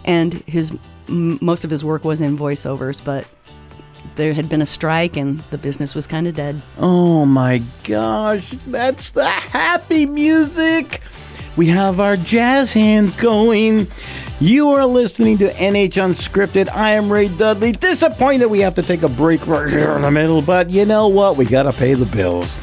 [0.05, 0.73] and his
[1.09, 3.27] m- most of his work was in voiceovers, but
[4.17, 6.63] there had been a strike and the business was kind of dead.
[6.79, 11.01] Oh my gosh, that's the happy music.
[11.57, 13.89] We have our jazz hands going.
[14.41, 16.71] You are listening to NH Unscripted.
[16.71, 17.73] I am Ray Dudley.
[17.73, 21.09] Disappointed we have to take a break right here in the middle, but you know
[21.09, 21.37] what?
[21.37, 22.57] We got to pay the bills.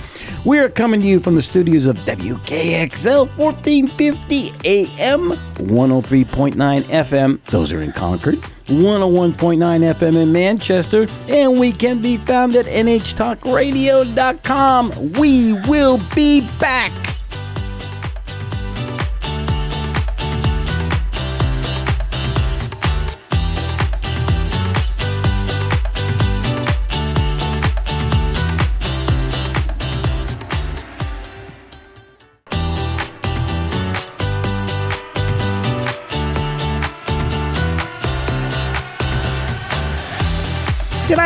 [0.47, 7.41] We are coming to you from the studios of WKXL 1450 AM, 103.9 FM.
[7.47, 8.35] Those are in Concord.
[8.67, 11.05] 101.9 FM in Manchester.
[11.27, 14.93] And we can be found at NHTalkRadio.com.
[15.19, 17.16] We will be back.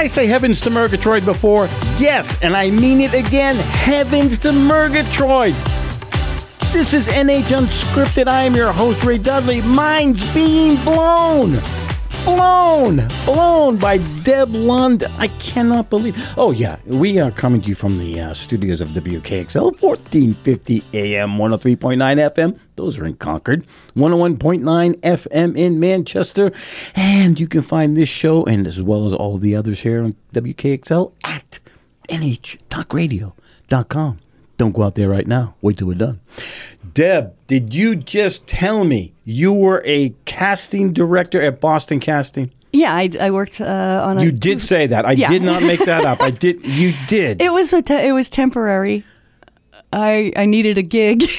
[0.01, 1.65] I say heavens to Murgatroyd before?
[1.99, 3.55] Yes, and I mean it again.
[3.55, 5.53] Heavens to Murgatroyd.
[6.73, 8.27] This is NH Unscripted.
[8.27, 9.61] I am your host, Ray Dudley.
[9.61, 11.61] Mind's being blown.
[12.25, 13.07] Blown.
[13.25, 15.03] Blown by Deb Lund.
[15.17, 16.15] I cannot believe.
[16.38, 16.77] Oh, yeah.
[16.86, 21.97] We are coming to you from the uh, studios of WKXL, 1450 AM, 103.9
[22.34, 22.60] FM.
[22.75, 23.65] Those are in Concord.
[23.95, 26.51] 101.9 FM in Manchester.
[26.95, 30.13] And you can find this show and as well as all the others here on
[30.34, 31.60] WKXL at
[32.10, 34.19] nhtalkradio.com.
[34.57, 35.55] Don't go out there right now.
[35.62, 36.19] Wait till we're done.
[36.93, 42.51] Deb, did you just tell me you were a casting director at Boston Casting?
[42.73, 43.65] Yeah, I, I worked uh,
[44.06, 44.23] on a.
[44.23, 45.06] You did say that.
[45.06, 45.30] I Yeah.
[45.30, 46.21] did not make that up.
[46.21, 46.65] I did.
[46.65, 47.41] You did.
[47.41, 49.04] It was a te- it was temporary.
[49.93, 51.23] I I needed a gig.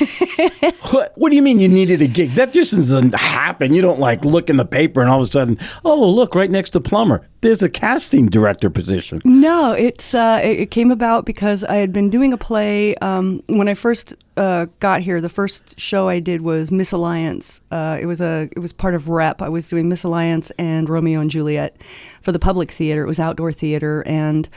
[0.93, 2.35] What, what do you mean you needed a gig?
[2.35, 3.73] That just doesn't happen.
[3.73, 6.51] You don't like look in the paper and all of a sudden, oh look, right
[6.51, 9.23] next to plumber, there's a casting director position.
[9.25, 13.43] No, it's uh, it, it came about because I had been doing a play um,
[13.47, 15.23] when I first uh, got here.
[15.23, 17.63] The first show I did was Misalliance.
[17.71, 19.40] Uh, it was a it was part of Rep.
[19.40, 21.81] I was doing Misalliance and Romeo and Juliet
[22.21, 23.03] for the public theater.
[23.03, 24.48] It was outdoor theater, and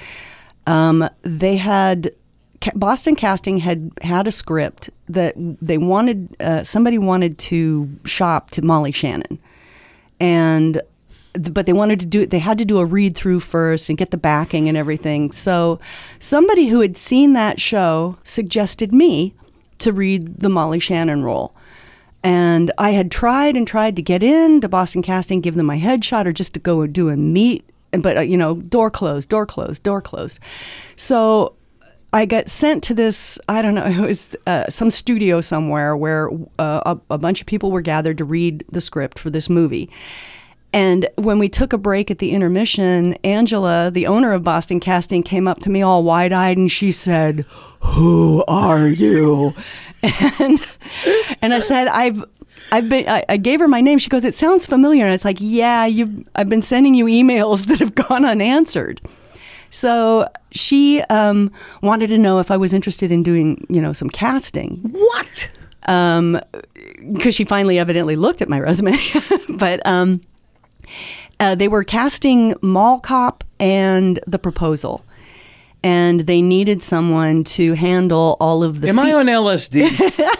[0.68, 2.12] um, they had
[2.74, 8.62] Boston Casting had had a script that they wanted uh, somebody wanted to shop to
[8.62, 9.40] Molly Shannon,
[10.20, 10.82] and
[11.34, 12.30] but they wanted to do it.
[12.30, 15.32] They had to do a read through first and get the backing and everything.
[15.32, 15.80] So
[16.20, 19.34] somebody who had seen that show suggested me
[19.80, 21.56] to read the Molly Shannon role.
[22.24, 25.80] And I had tried and tried to get in to Boston Casting, give them my
[25.80, 27.70] headshot, or just to go and do a meet.
[27.92, 30.40] But uh, you know, door closed, door closed, door closed.
[30.96, 31.56] So
[32.16, 36.30] I got sent to this, I don't know, it was uh, some studio somewhere where
[36.58, 39.90] uh, a, a bunch of people were gathered to read the script for this movie.
[40.72, 45.24] And when we took a break at the intermission, Angela, the owner of Boston Casting,
[45.24, 47.46] came up to me all wide eyed and she said,
[47.82, 49.54] Who are you?
[50.40, 50.62] And,
[51.42, 52.24] and I said, I've.
[52.72, 53.10] I've been.
[53.10, 53.98] I, I gave her my name.
[53.98, 56.24] She goes, "It sounds familiar." And it's like, "Yeah, you.
[56.36, 59.02] I've been sending you emails that have gone unanswered."
[59.70, 61.52] So she um,
[61.82, 64.78] wanted to know if I was interested in doing, you know, some casting.
[64.92, 65.52] What?
[65.88, 66.40] Um,
[67.12, 68.98] because she finally evidently looked at my resume,
[69.58, 70.22] but um,
[71.40, 75.06] uh, they were casting Mall Cop and The Proposal.
[75.86, 78.90] And they needed someone to handle all of the.
[78.90, 79.84] Am I on LSD?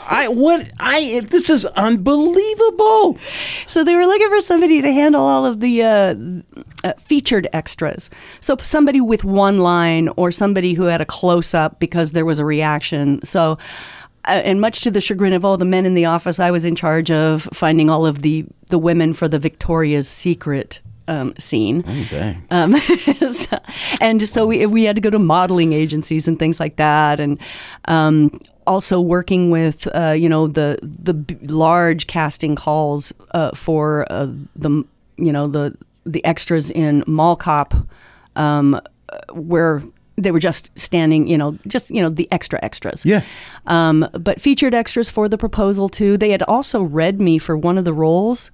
[0.10, 3.20] I what I this is unbelievable.
[3.68, 6.16] So they were looking for somebody to handle all of the uh,
[6.84, 8.10] uh, featured extras.
[8.40, 12.40] So somebody with one line or somebody who had a close up because there was
[12.40, 13.24] a reaction.
[13.24, 13.60] So.
[14.28, 16.66] Uh, and much to the chagrin of all the men in the office, I was
[16.66, 21.84] in charge of finding all of the, the women for the Victoria's Secret um, scene.
[21.88, 22.44] Oh, dang.
[22.52, 22.78] Um,
[23.32, 23.58] so-
[24.02, 27.20] and so we, we had to go to modeling agencies and things like that.
[27.20, 27.40] And
[27.88, 28.32] um,
[28.68, 34.28] also working with, uh, you know, the, the b- large casting calls uh, for uh,
[34.56, 34.84] the,
[35.18, 35.76] you know, the,
[36.06, 37.74] the extras in Mall Cop,
[38.36, 38.80] um, uh,
[39.34, 39.82] where
[40.18, 43.06] they were just standing, you know, just, you know, the extra extras.
[43.06, 43.22] Yeah.
[43.68, 46.16] Um, but featured extras for the proposal too.
[46.18, 48.50] They had also read me for one of the roles,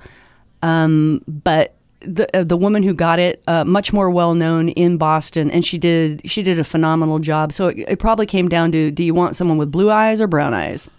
[0.64, 4.98] um, but the uh, the woman who got it, uh, much more well known in
[4.98, 7.52] Boston, and she did she did a phenomenal job.
[7.52, 10.28] So it, it probably came down to do you want someone with blue eyes or
[10.28, 10.90] brown eyes?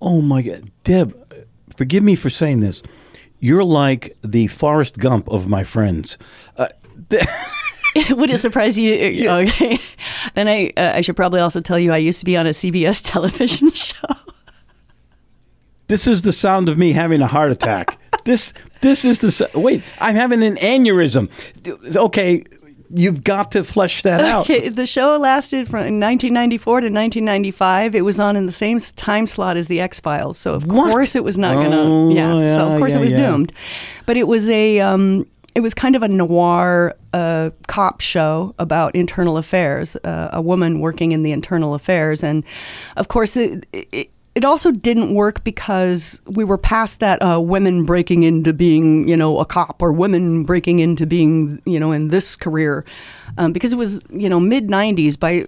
[0.00, 1.14] Oh my God, Deb,
[1.76, 2.82] forgive me for saying this.
[3.38, 6.18] You're like the Forrest Gump of my friends.
[6.56, 6.68] Uh,
[8.10, 8.96] Would it surprise you?
[9.26, 9.78] Okay,
[10.34, 12.50] then I uh, I should probably also tell you I used to be on a
[12.50, 14.08] CBS television show.
[15.88, 17.98] this is the sound of me having a heart attack.
[18.26, 18.52] This
[18.82, 19.82] this is the wait.
[20.00, 21.30] I'm having an aneurysm.
[21.96, 22.44] Okay,
[22.90, 24.42] you've got to flesh that out.
[24.42, 27.94] Okay, the show lasted from 1994 to 1995.
[27.94, 30.90] It was on in the same time slot as the X Files, so of What?
[30.90, 32.14] course it was not Oh, gonna.
[32.14, 33.18] Yeah, so of course yeah, it was yeah.
[33.30, 33.52] doomed.
[34.04, 34.80] But it was a.
[34.80, 40.42] Um, it was kind of a noir uh, cop show about internal affairs, uh, a
[40.42, 42.44] woman working in the internal affairs, and
[42.98, 43.66] of course it.
[43.72, 49.08] it it also didn't work because we were past that uh, women breaking into being,
[49.08, 52.84] you know, a cop or women breaking into being, you know, in this career,
[53.38, 55.18] um, because it was, you know, mid '90s.
[55.18, 55.46] By,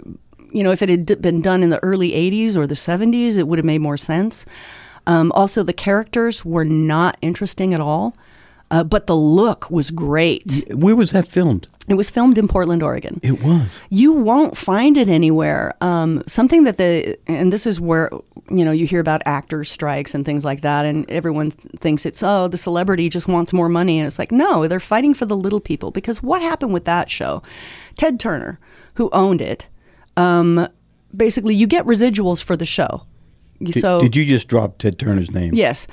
[0.52, 3.46] you know, if it had been done in the early '80s or the '70s, it
[3.46, 4.46] would have made more sense.
[5.06, 8.16] Um, also, the characters were not interesting at all,
[8.70, 10.64] uh, but the look was great.
[10.70, 11.68] Where was that filmed?
[11.88, 13.18] It was filmed in Portland, Oregon.
[13.22, 13.68] It was.
[13.88, 15.74] You won't find it anywhere.
[15.80, 18.10] Um, something that the and this is where
[18.50, 22.04] you know you hear about actors strikes and things like that, and everyone th- thinks
[22.04, 25.24] it's oh the celebrity just wants more money, and it's like no, they're fighting for
[25.24, 27.42] the little people because what happened with that show?
[27.96, 28.60] Ted Turner,
[28.94, 29.68] who owned it,
[30.16, 30.68] um,
[31.16, 33.06] basically you get residuals for the show.
[33.62, 35.54] Did, so did you just drop Ted Turner's name?
[35.54, 35.86] Yes.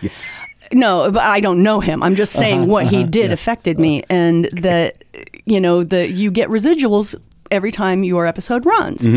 [0.71, 2.01] No, I don't know him.
[2.01, 5.03] I'm just saying what he did affected me, and that
[5.45, 7.15] you know the you get residuals
[7.51, 9.07] every time your episode runs.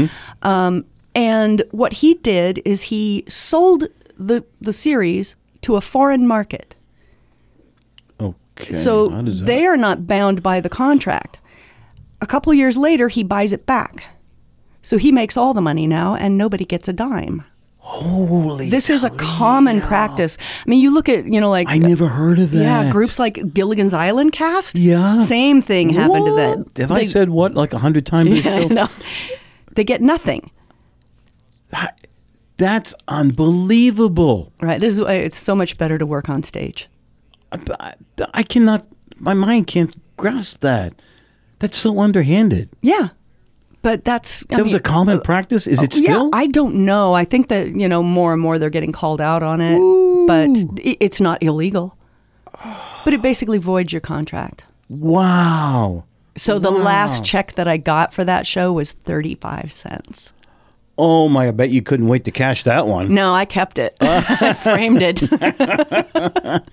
[0.42, 0.84] Um,
[1.14, 3.84] and what he did is he sold
[4.18, 6.76] the the series to a foreign market,
[8.20, 8.72] Okay.
[8.72, 11.38] so how does that- they are not bound by the contract.
[12.20, 14.04] A couple years later, he buys it back,
[14.82, 17.44] so he makes all the money now, and nobody gets a dime.
[17.88, 18.68] Holy.
[18.68, 20.36] This is a common practice.
[20.38, 22.58] I mean, you look at you know like I never heard of that.
[22.60, 24.78] Yeah, groups like Gilligan's Island cast.
[24.78, 25.20] Yeah.
[25.20, 26.70] Same thing happened to them.
[26.76, 28.44] Have I said what like a hundred times?
[28.44, 28.88] Yeah, know.
[29.74, 30.50] They get nothing.
[32.58, 34.52] That's unbelievable.
[34.60, 34.78] Right.
[34.78, 36.90] This is why it's so much better to work on stage.
[37.52, 37.94] I,
[38.34, 38.86] I cannot.
[39.16, 40.92] My mind can't grasp that.
[41.58, 42.68] That's so underhanded.
[42.82, 43.08] Yeah.
[43.82, 45.66] But that's I That was mean, a common uh, practice.
[45.66, 46.24] Is it oh, still?
[46.24, 47.14] Yeah, I don't know.
[47.14, 49.78] I think that you know more and more they're getting called out on it,
[50.26, 50.50] but
[50.84, 51.96] i- it's not illegal.
[53.04, 54.64] But it basically voids your contract.
[54.88, 56.04] wow.
[56.36, 56.82] So the Wow.
[56.82, 60.32] last check that I got for that show was thirty five cents.
[60.96, 61.48] Oh my!
[61.48, 63.12] I bet you couldn't wait to cash that one.
[63.14, 63.96] No, I kept it.
[64.00, 65.20] I framed it.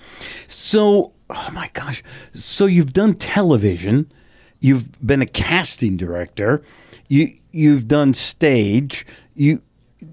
[0.47, 2.03] So, oh my gosh.
[2.33, 4.11] So you've done television,
[4.59, 6.61] you've been a casting director,
[7.07, 9.61] you you've done stage, you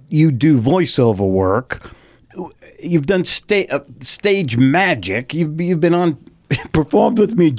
[0.09, 1.90] you do voiceover work,
[2.80, 5.34] you've done sta- uh, stage magic.
[5.34, 6.18] You've you've been on
[6.72, 7.55] performed with me.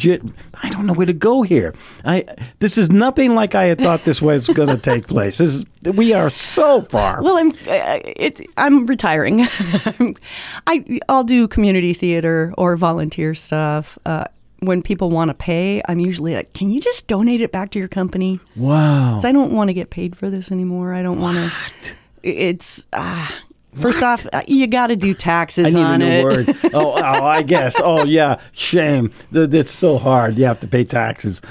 [0.62, 1.74] I don't know where to go here.
[2.06, 2.24] I
[2.60, 5.38] this is nothing like I had thought this was going to take place.
[5.38, 7.22] This is, we are so far.
[7.22, 9.42] Well, I'm uh, it, I'm retiring.
[10.68, 13.98] I I'll do community theater or volunteer stuff.
[14.06, 14.26] Uh,
[14.66, 17.80] when people want to pay, I'm usually like, "Can you just donate it back to
[17.80, 19.14] your company?" wow.
[19.14, 20.94] 'Cause I don't want to get paid for this anymore.
[20.94, 21.38] I don't want
[21.84, 21.96] to.
[22.24, 23.34] It's ah.
[23.76, 26.24] First off, uh, you got to do taxes I need on a new it.
[26.24, 26.58] word.
[26.76, 27.80] Oh, oh, I guess.
[27.84, 28.40] Oh, yeah.
[28.52, 29.12] Shame.
[29.34, 30.38] Th- That's so hard.
[30.38, 31.42] You have to pay taxes.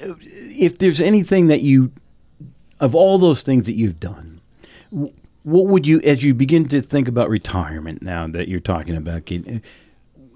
[0.00, 1.92] If there's anything that you,
[2.80, 4.40] of all those things that you've done,
[4.90, 9.30] what would you, as you begin to think about retirement now that you're talking about,
[9.30, 9.58] uh,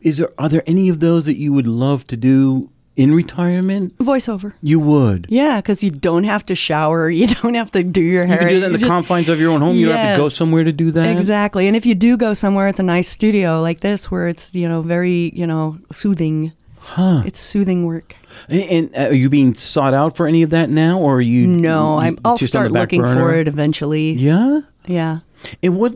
[0.05, 3.96] is there are there any of those that you would love to do in retirement?
[3.98, 4.52] Voiceover.
[4.62, 5.26] You would.
[5.28, 7.11] Yeah, because you don't have to shower.
[7.20, 8.42] You don't have to do your hair.
[8.42, 9.74] You can do that in the just- confines of your own home.
[9.76, 11.16] You don't have to go somewhere to do that.
[11.16, 11.66] Exactly.
[11.66, 14.68] And if you do go somewhere, it's a nice studio like this where it's, you
[14.68, 16.52] know, very, you know, soothing.
[16.78, 17.22] Huh.
[17.26, 18.14] It's soothing work.
[18.48, 21.20] And and, uh, are you being sought out for any of that now, or are
[21.20, 21.46] you?
[21.46, 23.20] No, you- I'm, I'll just on the start looking burner?
[23.20, 24.12] for it eventually.
[24.12, 24.61] Yeah.
[24.86, 25.20] Yeah.
[25.62, 25.94] And what?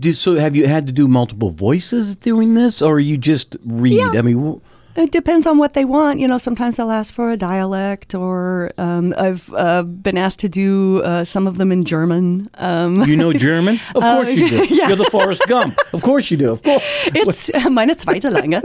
[0.00, 3.56] Do, so have you had to do multiple voices doing this, or are you just
[3.64, 3.92] read?
[3.92, 4.18] Yeah.
[4.18, 4.60] I mean, wh-
[4.98, 6.18] It depends on what they want.
[6.18, 10.48] You know, sometimes they'll ask for a dialect, or um, I've uh, been asked to
[10.48, 12.48] do uh, some of them in German.
[12.58, 13.78] Um, you know German?
[13.94, 14.64] Of Uh, course you do.
[14.74, 14.88] yeah.
[14.88, 15.74] You're the Forrest Gump.
[15.92, 16.50] Of course you do.
[16.52, 16.82] Of course.
[17.14, 18.60] it's meine zweite Lange.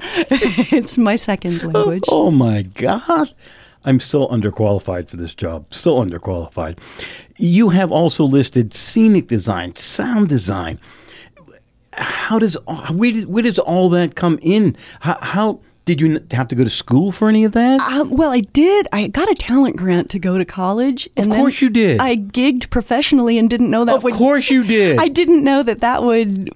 [0.72, 2.04] it's my second language.
[2.08, 3.30] Oh my God.
[3.86, 5.66] I'm so underqualified for this job.
[5.70, 6.78] So underqualified.
[7.38, 10.80] You have also listed scenic design, sound design.
[11.96, 12.58] How does
[12.92, 14.76] where, where does all that come in?
[15.02, 17.82] How, how did you have to go to school for any of that?
[17.82, 18.88] Um, well, I did.
[18.92, 21.10] I got a talent grant to go to college.
[21.18, 22.00] And Of course you did.
[22.00, 24.14] I gigged professionally and didn't know that of would.
[24.14, 25.00] course you did.
[25.00, 26.50] I didn't know that that would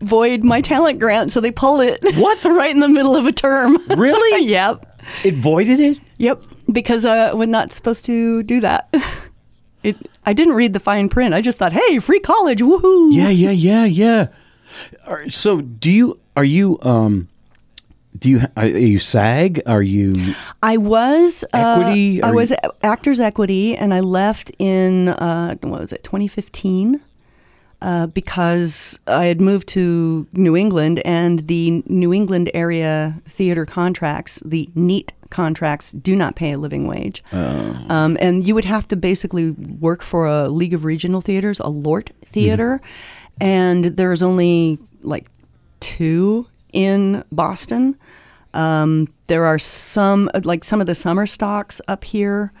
[0.00, 2.00] void my talent grant, so they pulled it.
[2.16, 2.44] What?
[2.44, 3.78] right in the middle of a term.
[3.96, 4.46] Really?
[4.48, 5.00] yep.
[5.24, 5.98] it voided it.
[6.18, 6.42] Yep.
[6.70, 8.92] Because uh, we're not supposed to do that.
[9.82, 9.96] It.
[10.24, 11.34] I didn't read the fine print.
[11.34, 13.12] I just thought, hey, free college, woohoo!
[13.12, 14.28] Yeah, yeah, yeah, yeah.
[15.06, 17.28] Are- So, do you are you um
[18.18, 19.60] do you are you SAG?
[19.66, 22.22] Are you I was uh, Equity?
[22.22, 27.00] I was you- Actors Equity, and I left in uh, what was it, 2015,
[27.80, 34.42] uh, because I had moved to New England, and the New England area theater contracts,
[34.44, 38.96] the NEAT contracts, do not pay a living wage, um, and you would have to
[38.96, 42.80] basically work for a League of Regional Theaters, a LORT theater,
[43.42, 45.26] and there's only like
[45.80, 47.96] two in Boston.
[48.54, 52.52] Um, there are some, like some of the summer stocks up here,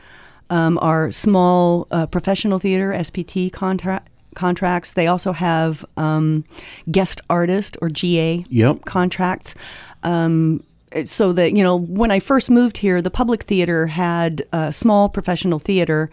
[0.50, 4.92] um, are small uh, professional theater (SPT) contract contracts.
[4.94, 6.44] They also have um,
[6.90, 8.84] guest artist or GA Yep.
[8.84, 9.54] contracts.
[10.02, 10.64] Um,
[11.04, 15.08] so that you know, when I first moved here, the public theater had a small
[15.08, 16.10] professional theater,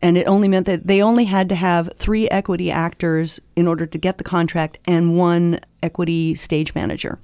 [0.00, 3.86] and it only meant that they only had to have three equity actors in order
[3.86, 7.18] to get the contract and one equity stage manager.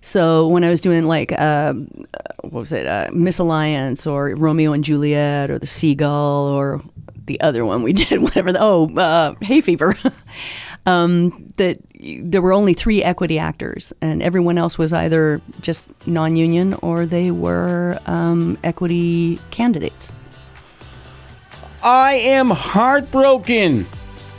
[0.00, 1.74] So when I was doing like uh,
[2.42, 6.82] what was it, uh, Misalliance or Romeo and Juliet or the Seagull or
[7.26, 8.52] the other one we did, whatever.
[8.52, 9.96] The, oh, uh, Hay Fever.
[10.86, 11.78] um, that
[12.20, 17.30] there were only three equity actors, and everyone else was either just non-union or they
[17.30, 20.12] were um, equity candidates.
[21.84, 23.86] I am heartbroken.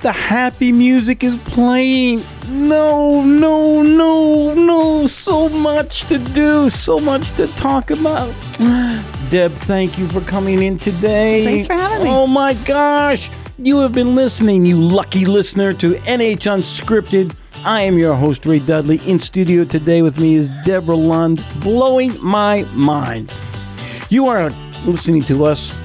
[0.01, 2.23] The happy music is playing.
[2.47, 5.07] No, no, no, no.
[5.07, 8.33] So much to do, so much to talk about.
[9.29, 11.43] Deb, thank you for coming in today.
[11.43, 12.09] Thanks for having me.
[12.09, 13.29] Oh my gosh.
[13.57, 17.35] You have been listening, you lucky listener, to NH Unscripted.
[17.65, 18.99] I am your host, Ray Dudley.
[18.99, 23.33] In studio today with me is Debra Lund, blowing my mind.
[24.09, 24.49] You are
[24.85, 25.77] listening to us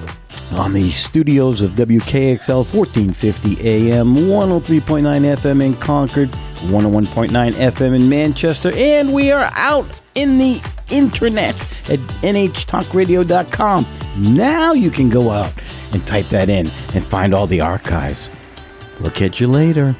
[0.52, 8.72] on the studios of WKXL 1450 AM, 103.9 FM in Concord, 101.9 FM in Manchester,
[8.74, 11.54] and we are out in the internet
[11.90, 13.86] at nhtalkradio.com.
[14.16, 15.52] Now you can go out
[15.92, 18.30] and type that in and find all the archives.
[19.00, 19.96] We'll catch you later.